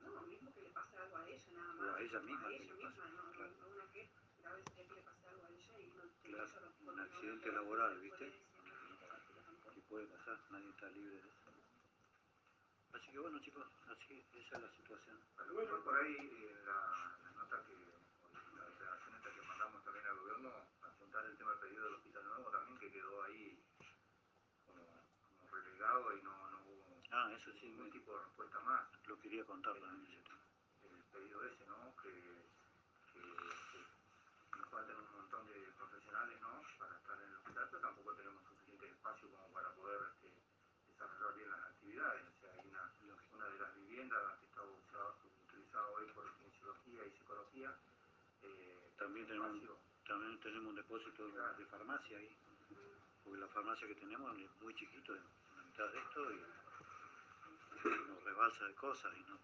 No, 0.01 0.23
mismo 0.23 0.53
que 0.55 0.61
le 0.63 0.71
pase 0.71 0.97
algo 0.99 1.17
a 1.17 1.29
ella, 1.29 1.45
nada 1.53 1.73
O 1.73 1.77
más. 1.77 1.97
a 1.97 2.01
ella 2.01 2.21
misma 2.21 2.47
A 2.47 2.51
que 2.51 2.57
ella 2.65 2.75
misma, 2.75 3.05
no, 3.09 3.23
no, 3.25 3.33
claro. 3.33 3.53
no 3.61 3.69
una 3.69 3.93
que 3.93 4.11
a 4.45 4.53
veces 4.55 4.75
ya 4.77 4.85
que 4.89 4.95
le 4.95 5.03
pase 5.03 5.29
algo 5.29 5.45
a 5.45 5.51
ella 5.51 5.79
y 5.81 5.87
no 5.91 6.03
te 6.03 6.29
Claro, 6.31 6.51
no- 6.61 6.91
un 6.91 6.97
no 6.97 7.03
accidente 7.03 7.43
puede- 7.43 7.55
laboral, 7.57 7.95
no 7.95 8.01
¿viste? 8.01 8.25
decir 8.25 8.45
que 9.75 9.81
puede 9.83 10.07
pasar, 10.07 10.39
nadie 10.51 10.69
está 10.71 10.89
libre 10.91 11.15
de 11.15 11.19
eso. 11.29 11.51
Así 12.93 13.11
que 13.13 13.19
bueno 13.19 13.39
chicos, 13.41 13.67
así 13.87 14.27
esa 14.35 14.57
es 14.57 14.63
la 14.63 14.71
situación. 14.73 15.21
Bueno, 15.55 15.85
por 15.85 15.97
ahí 15.97 16.17
eh, 16.17 16.63
la, 16.67 17.19
la 17.23 17.31
nota 17.33 17.65
que, 17.67 17.75
o 17.75 18.57
la 18.57 18.65
declaración 18.67 19.15
esta 19.17 19.31
que 19.35 19.43
mandamos 19.43 19.85
también 19.85 20.07
al 20.07 20.19
gobierno, 20.19 20.51
apuntar 20.83 21.25
el 21.27 21.37
tema 21.37 21.51
del 21.53 21.61
pedido 21.61 21.85
del 21.85 21.95
hospital 21.95 22.25
nuevo 22.25 22.51
también, 22.51 22.79
que 22.81 22.91
quedó 22.91 23.23
ahí 23.23 23.63
como, 24.67 24.83
como 25.39 25.55
relegado 25.55 26.17
y 26.19 26.23
no, 26.23 26.50
no 26.50 26.50
Ah, 27.13 27.31
eso 27.37 27.51
sí, 27.59 27.67
ningún 27.67 27.87
me- 27.87 27.91
tipo 27.93 28.13
de 28.17 28.23
respuesta 28.25 28.61
más. 28.61 28.87
lo 29.07 29.19
quería 29.19 29.45
contar 29.45 29.75
también 29.81 30.23
tema. 30.23 30.39
El 30.85 31.05
pedido 31.13 31.43
ese, 31.45 31.67
¿no? 31.67 31.95
Que, 32.03 32.11
que, 32.11 33.21
que 33.21 34.59
nos 34.59 34.69
faltan 34.71 34.97
un 34.97 35.13
montón 35.19 35.47
de 35.49 35.59
profesionales, 35.77 36.41
¿no? 36.41 36.63
Para 36.79 36.95
estar 36.97 37.17
en 37.19 37.29
el 37.31 37.35
hospital, 37.37 37.67
pero 37.71 37.83
tampoco 37.83 38.15
tenemos 38.15 38.43
suficiente 38.45 38.87
espacio 38.91 39.29
como 39.31 39.53
para 39.53 39.75
poder 39.75 40.01
este, 40.15 40.31
desarrollar 40.87 41.35
bien 41.37 41.51
las 41.51 41.63
actividades. 41.65 42.23
O 42.29 42.41
sea, 42.41 42.51
hay 42.55 42.69
una, 42.71 43.47
de 43.51 43.59
las 43.59 43.75
viviendas 43.75 44.39
que 44.39 44.47
está 44.47 44.63
usada- 44.63 45.15
utilizada 45.49 45.87
hoy 45.91 46.07
por 46.15 46.25
kinesiología 46.37 47.07
y 47.07 47.11
psicología. 47.19 47.75
eh, 48.43 48.93
También 48.99 49.27
tenemos, 49.27 49.51
también 50.07 50.39
tenemos 50.41 50.67
un 50.71 50.77
depósito 50.77 51.27
de, 51.29 51.55
de 51.59 51.67
farmacia 51.67 52.17
ahí, 52.19 52.37
porque 53.25 53.39
la 53.41 53.49
farmacia 53.49 53.87
que 53.89 53.95
tenemos 53.97 54.39
es 54.39 54.51
muy 54.63 54.75
chiquito, 54.75 55.15
es 55.17 55.23
la 55.57 55.63
mitad 55.65 55.89
de 55.91 55.99
esto 55.99 56.33
y 56.33 56.39
nos 57.85 58.25
rebalsa 58.25 58.65
de 58.67 58.75
cosas 58.75 59.13
y 59.17 59.23
nos 59.31 59.41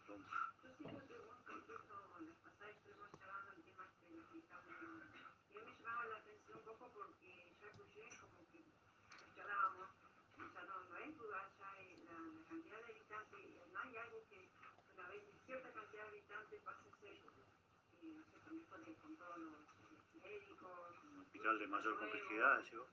del 21.01 21.21
hospital 21.21 21.59
de 21.59 21.67
mayor 21.69 21.99
complejidad, 21.99 22.63
vos. 22.77 22.89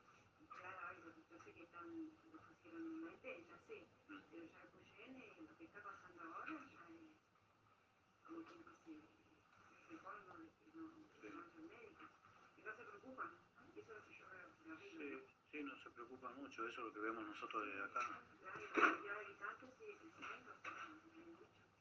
Claro, 0.59 0.99
yo 1.29 1.37
sé 1.43 1.53
que 1.53 1.63
están, 1.63 2.11
lo 2.31 2.39
pusieron 2.39 2.81
en 2.81 3.47
ya 3.49 3.57
sé, 3.67 3.87
pero 4.07 4.45
ya 4.47 4.67
Cuyén, 4.71 5.15
eh, 5.21 5.33
lo 5.37 5.55
que 5.55 5.62
está 5.73 5.89
pasando 5.89 6.21
ahora, 6.21 6.45
ya 6.69 6.81
es 6.81 7.09
como 8.23 8.45
quien 8.45 8.63
dice, 8.63 9.01
el 9.89 9.97
colmo 9.99 10.37
de 10.37 10.49
que 10.61 10.69
no, 10.77 10.85
que 11.19 11.29
no 11.29 11.41
haya 11.41 11.61
médicos, 11.61 12.09
que 12.55 12.61
no 12.61 12.75
se 12.75 12.83
preocupan, 12.83 13.29
y 13.73 13.79
eso 13.79 13.91
es 13.91 13.97
lo 13.97 14.05
que 14.05 14.13
yo 14.13 14.25
veo, 14.29 14.53
Sí, 14.93 15.23
sí, 15.51 15.63
no 15.63 15.75
se 15.77 15.89
preocupa 15.89 16.29
mucho, 16.31 16.67
eso 16.67 16.81
es 16.81 16.87
lo 16.87 16.93
que 16.93 16.99
vemos 16.99 17.25
nosotros 17.25 17.65
desde 17.65 17.83
acá. 17.83 18.01
Y 18.55 19.07
la. 19.07 19.23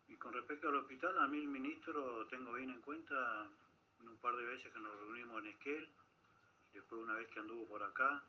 Y 0.09 0.16
con 0.16 0.33
respecto 0.33 0.68
al 0.68 0.76
hospital, 0.76 1.18
a 1.18 1.26
mí 1.26 1.40
el 1.40 1.48
ministro 1.48 2.26
tengo 2.28 2.52
bien 2.55 2.70
en 2.70 2.81
cuenta 2.81 3.46
en 4.00 4.09
un 4.09 4.16
par 4.18 4.35
de 4.37 4.44
veces 4.44 4.72
que 4.72 4.78
nos 4.78 4.98
reunimos 5.00 5.42
en 5.42 5.48
Esquel, 5.50 5.88
después 6.72 7.02
una 7.02 7.14
vez 7.14 7.28
que 7.28 7.40
anduvo 7.40 7.66
por 7.66 7.83
acá, 7.83 8.22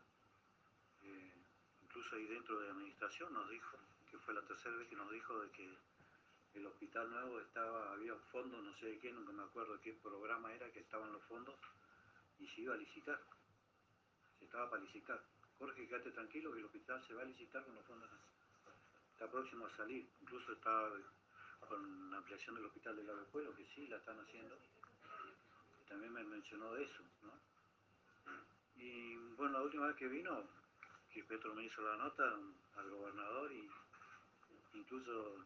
eh, 1.03 1.33
incluso 1.81 2.15
ahí 2.15 2.25
dentro 2.25 2.59
de 2.59 2.69
administración 2.69 3.33
nos 3.33 3.49
dijo, 3.49 3.77
que 4.13 4.19
fue 4.19 4.35
la 4.35 4.45
tercera 4.45 4.75
vez 4.75 4.87
que 4.87 4.95
nos 4.95 5.09
dijo 5.09 5.39
de 5.39 5.49
que 5.49 5.75
el 6.53 6.67
hospital 6.67 7.09
nuevo 7.09 7.39
estaba, 7.39 7.93
había 7.93 8.13
fondos, 8.31 8.63
no 8.63 8.71
sé 8.77 8.85
de 8.85 8.99
qué, 8.99 9.11
nunca 9.11 9.31
me 9.31 9.41
acuerdo 9.41 9.81
qué 9.81 9.93
programa 9.93 10.53
era 10.53 10.71
que 10.71 10.81
estaban 10.81 11.11
los 11.11 11.23
fondos 11.23 11.55
y 12.37 12.47
se 12.47 12.61
iba 12.61 12.75
a 12.75 12.77
licitar. 12.77 13.19
Se 14.37 14.45
estaba 14.45 14.69
para 14.69 14.83
licitar. 14.83 15.19
Jorge, 15.57 15.87
quédate 15.87 16.11
tranquilo 16.11 16.53
que 16.53 16.59
el 16.59 16.65
hospital 16.65 17.03
se 17.07 17.15
va 17.15 17.23
a 17.23 17.25
licitar 17.25 17.65
con 17.65 17.73
los 17.73 17.83
fondos. 17.87 18.07
Está 19.13 19.31
próximo 19.31 19.65
a 19.65 19.75
salir. 19.75 20.07
Incluso 20.21 20.53
está 20.53 20.91
con 21.67 22.11
la 22.11 22.17
ampliación 22.17 22.55
del 22.55 22.65
hospital 22.65 22.95
de 22.95 23.03
Pueblo, 23.31 23.55
que 23.55 23.65
sí 23.73 23.87
la 23.87 23.97
están 23.97 24.19
haciendo. 24.19 24.55
también 25.87 26.13
me 26.13 26.23
mencionó 26.23 26.71
de 26.75 26.83
eso, 26.83 27.03
¿no? 27.23 27.33
Y 28.75 29.15
bueno, 29.37 29.53
la 29.53 29.63
última 29.63 29.87
vez 29.87 29.95
que 29.95 30.07
vino, 30.07 30.47
que 31.11 31.23
Petro 31.23 31.55
me 31.55 31.65
hizo 31.65 31.81
la 31.81 31.95
nota 31.95 32.23
al 32.75 32.89
gobernador 32.91 33.51
y 33.51 33.67
incluso 34.73 35.37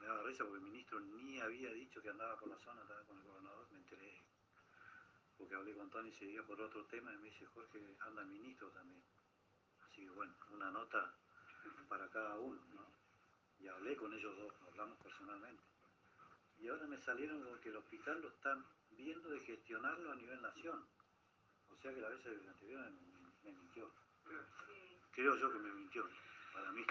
me 0.00 0.06
daba 0.06 0.22
risa 0.22 0.44
porque 0.44 0.58
el 0.58 0.70
ministro 0.70 1.00
ni 1.00 1.40
había 1.40 1.72
dicho 1.72 2.02
que 2.02 2.10
andaba 2.10 2.38
por 2.38 2.48
la 2.48 2.58
zona, 2.58 2.82
estaba 2.82 3.02
con 3.04 3.18
el 3.18 3.24
gobernador, 3.24 3.68
me 3.72 3.78
enteré 3.78 4.26
porque 5.36 5.54
hablé 5.54 5.74
con 5.74 5.90
Tony 5.90 6.10
ese 6.10 6.26
día 6.26 6.42
por 6.42 6.60
otro 6.60 6.84
tema 6.86 7.12
y 7.12 7.18
me 7.18 7.30
dice 7.30 7.46
Jorge, 7.46 7.78
anda 8.00 8.22
el 8.22 8.28
ministro 8.28 8.68
también. 8.70 9.02
Así 9.84 10.02
que 10.02 10.10
bueno, 10.10 10.34
una 10.50 10.70
nota 10.70 11.14
para 11.88 12.08
cada 12.10 12.38
uno, 12.38 12.60
¿no? 12.74 12.90
Y 13.58 13.68
hablé 13.68 13.96
con 13.96 14.12
ellos 14.12 14.36
dos, 14.36 14.54
hablamos 14.66 14.98
personalmente. 14.98 15.62
Y 16.58 16.68
ahora 16.68 16.86
me 16.86 16.98
salieron 16.98 17.42
con 17.42 17.60
que 17.60 17.68
el 17.68 17.76
hospital 17.76 18.20
lo 18.22 18.28
están 18.28 18.64
viendo 18.90 19.28
de 19.28 19.40
gestionarlo 19.40 20.12
a 20.12 20.16
nivel 20.16 20.40
nación. 20.40 20.86
O 21.70 21.76
sea 21.76 21.92
que 21.92 22.00
la 22.00 22.08
vez 22.08 22.26
anterior 22.26 22.90
me, 22.90 23.50
me 23.50 23.58
mintió. 23.58 23.90
Creo 25.12 25.36
yo 25.36 25.52
que 25.52 25.58
me 25.58 25.72
mintió, 25.72 26.08
para 26.52 26.72
mí. 26.72 26.84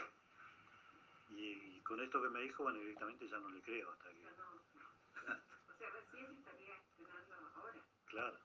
Y, 1.30 1.82
con 1.82 2.02
esto 2.02 2.22
que 2.22 2.30
me 2.30 2.42
dijo, 2.42 2.64
bueno, 2.64 2.80
directamente 2.80 3.28
ya 3.28 3.38
no 3.40 3.50
le 3.50 3.62
creo 3.62 3.92
hasta 3.92 4.10
que... 4.10 4.28
o 4.28 5.78
sea, 5.78 5.90
recién 5.90 6.26
estaría 6.38 6.76
gestionando 6.76 7.36
ahora. 7.56 7.82
Claro. 8.08 8.40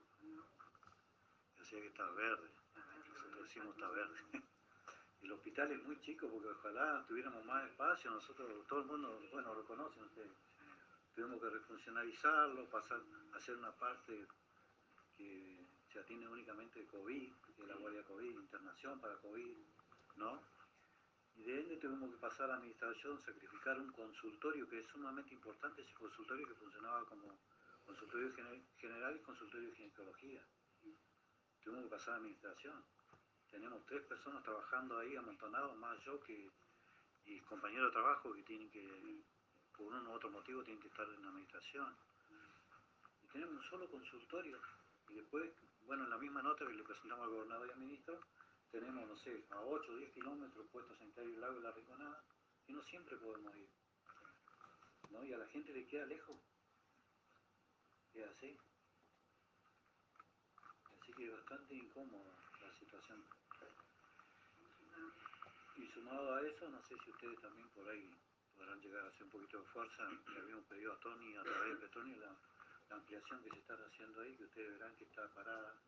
Decía 1.59 1.81
que 1.81 1.87
está 1.87 2.11
verde. 2.11 2.51
Nosotros 3.13 3.43
decimos 3.45 3.75
está 3.75 3.89
verde. 3.89 4.19
El 5.23 5.33
hospital 5.33 5.71
es 5.73 5.83
muy 5.85 6.01
chico 6.01 6.29
porque 6.29 6.49
ojalá 6.49 7.05
tuviéramos 7.07 7.45
más 7.45 7.65
espacio. 7.71 8.11
Nosotros, 8.11 8.67
todo 8.67 8.81
el 8.81 8.87
mundo, 8.87 9.21
bueno, 9.33 9.55
lo 9.55 9.65
conocen 9.65 10.03
ustedes. 10.05 10.33
Tuvimos 11.15 11.41
que 11.41 11.51
refuncionalizarlo, 11.51 12.69
pasar, 12.71 13.01
hacer 13.35 13.57
una 13.57 13.73
parte 13.73 14.27
que 15.17 15.67
se 15.93 15.99
atiende 15.99 16.29
únicamente 16.29 16.81
de 16.81 16.87
COVID, 16.87 17.33
es 17.59 17.69
la 17.69 17.75
guardia 17.75 18.03
COVID, 18.05 18.31
internación 18.31 19.01
para 19.01 19.17
COVID, 19.17 19.57
¿no? 20.17 20.43
Y 21.37 21.43
de 21.43 21.61
ende 21.61 21.77
tuvimos 21.77 22.11
que 22.11 22.19
pasar 22.19 22.47
a 22.47 22.49
la 22.49 22.55
administración, 22.57 23.21
sacrificar 23.21 23.79
un 23.79 23.93
consultorio 23.93 24.69
que 24.69 24.81
es 24.81 24.87
sumamente 24.89 25.35
importante, 25.35 25.83
ese 25.83 25.95
consultorio 25.95 26.47
que 26.47 26.55
funcionaba 26.55 27.05
como 27.07 27.39
consultorio 27.87 28.33
general 28.77 29.17
y 29.17 29.21
consultorio 29.21 29.69
de 29.69 29.77
ginecología. 29.77 30.45
Tuvimos 31.63 31.85
que 31.85 31.91
pasar 31.91 32.09
a 32.09 32.13
la 32.13 32.17
administración. 32.19 32.85
Tenemos 33.51 33.85
tres 33.87 34.03
personas 34.03 34.43
trabajando 34.45 34.99
ahí 34.99 35.17
amontonados, 35.17 35.77
más 35.77 35.99
yo 36.05 36.21
que 36.21 36.51
y 37.25 37.41
compañeros 37.41 37.89
de 37.89 37.93
trabajo 37.93 38.33
que 38.33 38.43
tienen 38.43 38.71
que, 38.71 39.25
por 39.77 39.87
uno 39.87 40.11
u 40.11 40.15
otro 40.15 40.31
motivo, 40.31 40.65
tienen 40.65 40.83
que 40.83 40.89
estar 40.89 41.07
en 41.09 41.23
la 41.23 41.29
administración. 41.29 41.95
Y 43.23 43.27
tenemos 43.29 43.55
un 43.55 43.71
solo 43.71 43.89
consultorio. 43.91 44.61
Y 45.09 45.15
después, 45.15 45.51
bueno, 45.83 46.05
en 46.05 46.11
la 46.11 46.19
misma 46.19 46.43
nota 46.43 46.67
que 46.67 46.73
le 46.73 46.85
presentamos 46.85 47.25
al 47.25 47.31
gobernador 47.31 47.69
y 47.69 47.71
al 47.73 47.79
ministro, 47.79 48.21
tenemos, 48.71 49.09
no 49.09 49.17
sé, 49.19 49.45
a 49.51 49.61
8 49.61 49.93
o 49.93 49.97
10 49.97 50.13
kilómetros 50.13 50.67
puestos 50.69 50.97
sanitario 50.99 51.31
el 51.31 51.41
lago 51.41 51.59
y 51.59 51.63
la 51.63 51.73
Riconada, 51.73 52.25
y 52.67 52.73
no 52.73 52.83
siempre 52.85 53.17
podemos 53.17 53.55
ir. 53.57 53.69
¿no? 55.11 55.25
Y 55.25 55.33
a 55.33 55.39
la 55.39 55.47
gente 55.49 55.73
le 55.73 55.87
queda 55.87 56.07
lejos. 56.07 56.39
Queda 58.13 58.31
así. 58.31 58.57
Así 61.01 61.13
que 61.13 61.25
es 61.25 61.33
bastante 61.33 61.75
incómoda 61.75 62.33
la 62.63 62.79
situación. 62.79 63.25
Y 65.77 65.87
sumado 65.89 66.35
a 66.35 66.47
eso, 66.47 66.69
no 66.69 66.83
sé 66.85 66.95
si 67.05 67.11
ustedes 67.11 67.41
también 67.41 67.69
por 67.71 67.89
ahí 67.89 68.15
podrán 68.55 68.81
llegar 68.81 69.05
a 69.05 69.09
hacer 69.09 69.25
un 69.25 69.31
poquito 69.31 69.59
de 69.59 69.65
fuerza. 69.69 70.09
Le 70.33 70.41
habíamos 70.41 70.67
pedido 70.67 70.93
a 70.93 71.01
Tony, 71.01 71.37
a 71.37 71.43
través 71.43 71.71
de 71.71 71.87
Petronio, 71.87 72.17
la, 72.19 72.37
la 72.91 72.97
ampliación 72.97 73.43
que 73.43 73.51
se 73.51 73.59
está 73.59 73.75
haciendo 73.75 74.21
ahí, 74.21 74.37
que 74.37 74.45
ustedes 74.45 74.73
verán 74.73 74.97
que 74.97 75.05
está 75.05 75.33
parada 75.33 75.81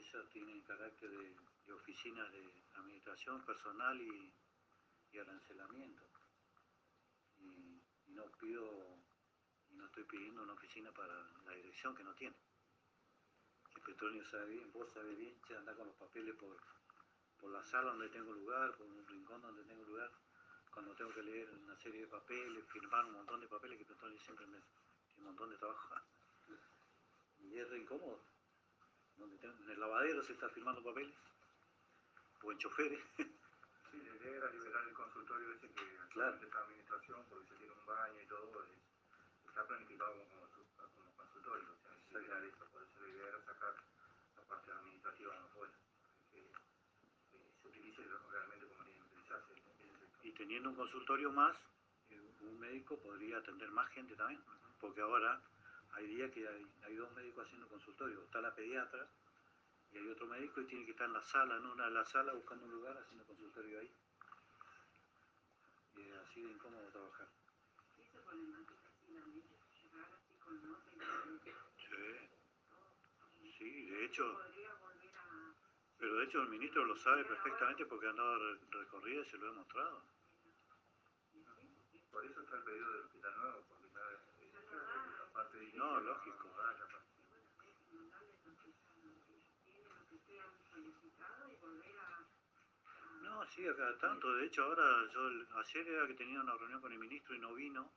esa 0.00 0.28
tiene 0.30 0.62
carácter 0.64 1.10
de, 1.10 1.72
oficina 1.72 2.28
de 2.30 2.64
administración 2.74 3.44
personal 3.44 4.00
y, 4.00 4.32
arancelamiento. 5.18 6.02
Y, 7.38 7.80
no 8.08 8.24
pido, 8.32 8.98
y 9.70 9.76
no 9.76 9.86
estoy 9.86 10.04
pidiendo 10.04 10.42
una 10.42 10.54
oficina 10.54 10.90
para 10.92 11.14
la 11.46 11.52
dirección 11.52 11.94
que 11.94 12.02
no 12.02 12.14
tiene. 12.14 12.36
El 13.76 13.82
Petronio 13.82 14.24
sabe 14.24 14.46
bien, 14.46 14.72
vos 14.72 14.92
sabés 14.92 15.16
bien, 15.16 15.40
se 15.46 15.56
anda 15.56 15.74
con 15.74 15.86
los 15.86 15.96
papeles 15.96 16.34
por, 16.36 16.56
por 17.38 17.50
la 17.50 17.64
sala 17.64 17.90
donde 17.90 18.08
tengo 18.08 18.32
lugar, 18.32 18.76
por 18.76 18.86
un 18.86 19.06
rincón 19.06 19.40
donde 19.42 19.64
tengo 19.64 19.84
lugar, 19.84 20.10
cuando 20.72 20.94
tengo 20.94 21.12
que 21.12 21.22
leer 21.22 21.50
una 21.50 21.76
serie 21.76 22.00
de 22.00 22.06
papeles, 22.08 22.64
firmar 22.72 23.04
un 23.06 23.12
montón 23.12 23.40
de 23.40 23.48
papeles, 23.48 23.78
que 23.78 23.84
Petronio 23.84 24.18
siempre 24.18 24.46
me 24.46 24.58
tiene 25.06 25.18
un 25.18 25.24
montón 25.26 25.50
de 25.50 25.56
trabajo. 25.56 25.94
Y 27.38 27.58
es 27.58 27.68
re 27.70 27.78
incómodo 27.78 28.33
donde 29.16 29.36
en 29.46 29.70
el 29.70 29.80
lavadero 29.80 30.22
se 30.24 30.32
está 30.32 30.48
firmando 30.50 30.82
papeles, 30.82 31.14
o 32.42 32.52
en 32.52 32.58
choferes. 32.58 33.00
Sí, 33.94 34.02
la 34.02 34.16
idea 34.16 34.38
era 34.38 34.50
liberar 34.50 34.82
el 34.88 34.92
consultorio 34.92 35.52
ese 35.52 35.68
que 35.68 35.82
claro. 36.12 36.34
esta 36.34 36.58
administración, 36.58 37.24
porque 37.28 37.46
se 37.46 37.54
tiene 37.54 37.72
un 37.74 37.86
baño 37.86 38.20
y 38.20 38.26
todo, 38.26 38.66
está 39.46 39.64
planificado 39.68 40.14
como, 40.18 40.50
como 40.50 41.14
consultorio, 41.14 41.64
o 41.70 42.10
sea, 42.10 42.20
liberar 42.20 42.42
eso, 42.42 42.66
por 42.72 42.82
eso 42.82 42.90
la 43.00 43.08
idea 43.08 43.28
era 43.28 43.40
sacar 43.44 43.74
la 44.34 44.42
parte 44.48 44.72
administrativa 44.72 45.32
afuera, 45.44 45.72
que, 46.32 46.50
que 47.30 47.38
se 47.62 47.68
utilice 47.68 48.02
realmente 48.32 48.66
como 48.66 48.82
tiene 48.82 48.98
que 48.98 49.06
utilizarse. 49.06 49.54
Y 50.24 50.32
teniendo 50.32 50.70
un 50.70 50.74
consultorio 50.74 51.30
más, 51.30 51.56
eh, 52.10 52.20
un 52.40 52.58
médico 52.58 52.98
podría 52.98 53.38
atender 53.38 53.70
más 53.70 53.88
gente 53.90 54.16
también, 54.16 54.42
porque 54.80 55.02
ahora 55.02 55.40
hay 55.94 56.06
días 56.06 56.30
que 56.30 56.46
hay, 56.48 56.94
dos 56.96 57.12
médicos 57.12 57.46
haciendo 57.46 57.68
consultorio. 57.68 58.22
Está 58.24 58.40
la 58.40 58.54
pediatra 58.54 59.08
y 59.92 59.98
hay 59.98 60.08
otro 60.08 60.26
médico 60.26 60.60
y 60.60 60.66
tiene 60.66 60.84
que 60.84 60.90
estar 60.92 61.06
en 61.06 61.12
la 61.12 61.22
sala, 61.22 61.56
en 61.56 61.66
una 61.66 61.84
de 61.86 61.90
la 61.92 62.04
sala 62.04 62.32
buscando 62.32 62.64
un 62.66 62.72
lugar 62.72 62.96
haciendo 62.98 63.24
consultorio 63.24 63.80
ahí. 63.80 63.92
Y 65.96 66.00
es 66.02 66.16
así 66.16 66.42
de 66.42 66.52
incómodo 66.52 66.88
trabajar. 66.90 67.28
Sí, 73.38 73.52
sí, 73.58 73.86
de 73.86 74.04
hecho. 74.04 74.40
Pero 75.98 76.16
de 76.16 76.24
hecho 76.24 76.42
el 76.42 76.48
ministro 76.48 76.84
lo 76.84 76.96
sabe 76.96 77.24
perfectamente 77.24 77.86
porque 77.86 78.06
ha 78.06 78.10
andado 78.10 78.36
recorrida 78.70 79.22
y 79.22 79.30
se 79.30 79.38
lo 79.38 79.48
he 79.48 79.52
mostrado. 79.52 80.02
Por 82.10 82.24
eso 82.24 82.40
está 82.42 82.56
el 82.56 82.62
pedido 82.62 82.92
del 82.92 83.00
hospital 83.02 83.36
nuevo, 83.36 83.64
no, 85.74 86.00
lógico. 86.00 86.54
No, 93.22 93.46
sí, 93.46 93.66
acá 93.66 93.98
tanto. 93.98 94.32
De 94.36 94.46
hecho, 94.46 94.62
ahora 94.62 94.84
yo 95.12 95.28
ayer 95.58 95.88
era 95.88 96.06
que 96.06 96.14
tenía 96.14 96.40
una 96.40 96.56
reunión 96.56 96.80
con 96.80 96.92
el 96.92 96.98
ministro 96.98 97.34
y 97.34 97.38
no 97.38 97.54
vino. 97.54 97.90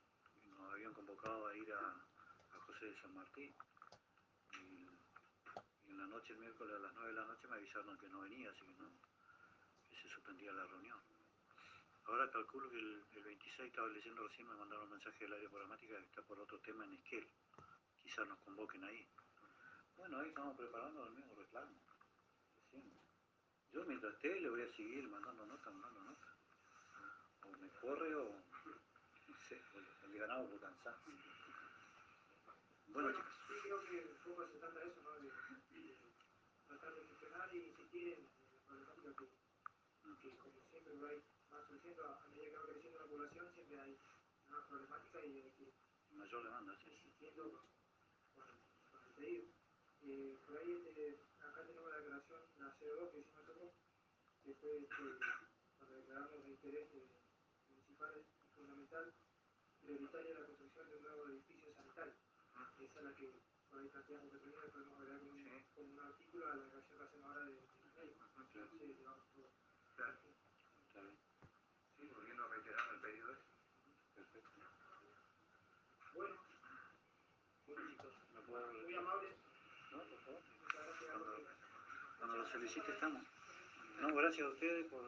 Y 0.45 0.49
nos 0.49 0.73
habían 0.73 0.93
convocado 0.93 1.47
a 1.47 1.55
ir 1.55 1.71
a, 1.73 2.59
José 2.65 2.85
de 2.87 3.01
San 3.01 3.13
Martín. 3.13 3.53
Y, 4.53 4.87
en 5.91 5.99
la 5.99 6.07
noche, 6.07 6.33
el 6.33 6.39
miércoles 6.39 6.75
a 6.75 6.79
las 6.79 6.93
9 6.93 7.09
de 7.09 7.13
la 7.13 7.25
noche, 7.25 7.47
me 7.47 7.55
avisaron 7.55 7.97
que 7.97 8.09
no 8.09 8.21
venía, 8.21 8.49
así 8.49 8.65
que 8.65 8.73
no, 8.81 8.91
que 9.89 9.95
se 9.95 10.09
suspendía 10.09 10.51
la 10.53 10.65
reunión. 10.65 10.99
Ahora 12.07 12.31
calculo 12.31 12.69
que 12.69 12.77
el, 12.77 13.23
26, 13.23 13.67
estaba 13.67 13.87
leyendo 13.89 14.25
recién, 14.25 14.47
me 14.47 14.55
mandaron 14.55 14.85
un 14.85 14.91
mensaje 14.91 15.25
del 15.25 15.33
área 15.33 15.49
programática 15.49 15.97
que 15.97 16.05
está 16.05 16.21
por 16.21 16.39
otro 16.39 16.57
tema 16.59 16.85
en 16.85 16.93
Esquel. 16.93 17.27
Quizás 18.08 18.26
nos 18.26 18.39
convoquen 18.39 18.82
ahí. 18.86 19.06
Bueno, 19.98 20.20
ahí 20.20 20.30
estamos 20.30 20.56
preparando 20.56 21.08
el 21.08 21.12
mismo 21.12 21.36
reclamo. 21.36 21.76
Yo 23.74 23.84
mientras 23.84 24.13
esté 24.13 24.39
le 24.39 24.50
voy 24.50 24.62
a 24.62 24.72
seguir 24.78 25.10
mandando 25.10 25.46
notas, 25.46 25.74
mandando 25.74 26.00
notas. 26.04 26.30
O 27.43 27.52
me 27.60 27.67
corre 27.82 28.15
o, 28.15 28.32
no 29.28 29.38
sé, 29.50 29.62
o 29.74 30.08
le 30.08 30.20
ganamos 30.20 30.50
por 30.52 30.62
cansancio. 30.62 31.13
Bueno, 32.88 33.12
chicos. 33.12 33.34
Sí, 33.46 33.54
creo 33.62 33.84
que 33.84 34.00
un 34.00 34.17
poco 34.24 34.48
se 34.48 34.58
trata 34.58 34.80
de 34.80 34.88
eso, 34.88 35.02
¿no? 35.02 35.12
De, 35.12 35.98
tratar 36.65 36.96
de 36.96 37.08
gestionar 37.08 37.54
y 37.54 37.58
insistir 37.58 38.13
en 38.13 38.86
la 38.86 38.93
problemática 38.93 39.15
que, 39.17 40.30
que 40.30 40.38
como 40.38 40.62
siempre 40.70 40.96
va 41.52 41.67
surgiendo 41.67 42.06
a 42.08 42.26
medida 42.30 42.52
que 42.52 42.56
va 42.56 42.67
creciendo 42.67 43.00
la 43.00 43.08
población, 43.08 43.54
siempre 43.54 43.82
hay 43.82 44.00
una 44.48 44.65
problemática 44.65 45.26
y 45.26 45.41
hay 45.41 45.52
que 45.52 45.74
mayor 46.15 46.43
demanda, 46.46 46.74
sí. 46.82 46.89
insistiendo 46.89 47.66
con, 49.17 49.25
con, 49.25 49.25
pedido. 49.25 49.45
Eh, 50.03 50.38
por 50.45 50.58
ahí 50.58 50.71
este, 50.88 51.21
acá 51.41 51.63
tenemos 51.65 51.91
la 51.91 51.97
declaración, 51.99 52.41
la 52.60 52.77
CO2 52.80 53.12
que 53.12 53.19
hicimos 53.19 53.43
nosotros, 53.47 53.73
que 54.43 54.53
fue 54.56 54.77
este, 54.77 55.03
cuando 55.80 55.97
declaramos 55.97 56.43
de 56.45 56.51
interés 56.51 56.89
eh, 56.93 57.10
municipal 57.69 58.13
y 58.17 58.56
fundamental 58.56 59.13
prioritaria 59.82 60.39
la 60.39 60.45
construcción 60.47 60.89
de 60.89 60.97
un 60.97 61.03
nuevo 61.03 61.27
edificio 61.30 61.73
sanitario. 61.75 62.15
Esa 62.80 62.99
es 62.99 63.06
la 63.06 63.15
que 63.15 63.41
por 63.69 63.80
ahí 63.82 63.89
planteamos 63.89 64.32
que 64.32 64.39
primero 64.39 64.71
podemos 64.71 64.99
agregar 64.99 65.23
un, 65.23 65.63
como 65.75 65.93
un 65.93 65.99
artículo 65.99 66.45
a 66.47 66.56
la 66.56 66.63
declaración 66.65 66.97
que 66.97 67.06
hacemos 67.06 67.25
ahora 67.32 67.45
de, 67.45 67.56
de 67.56 67.89
médico. 67.97 68.25
Sí, 68.53 68.93
digamos, 68.93 69.27
todo. 69.36 69.51
Claro. 69.95 70.37
solicite 82.58 82.91
estamos. 82.91 83.22
No, 84.02 84.15
gracias 84.15 84.48
a 84.48 84.50
ustedes 84.50 84.88
por 84.88 85.02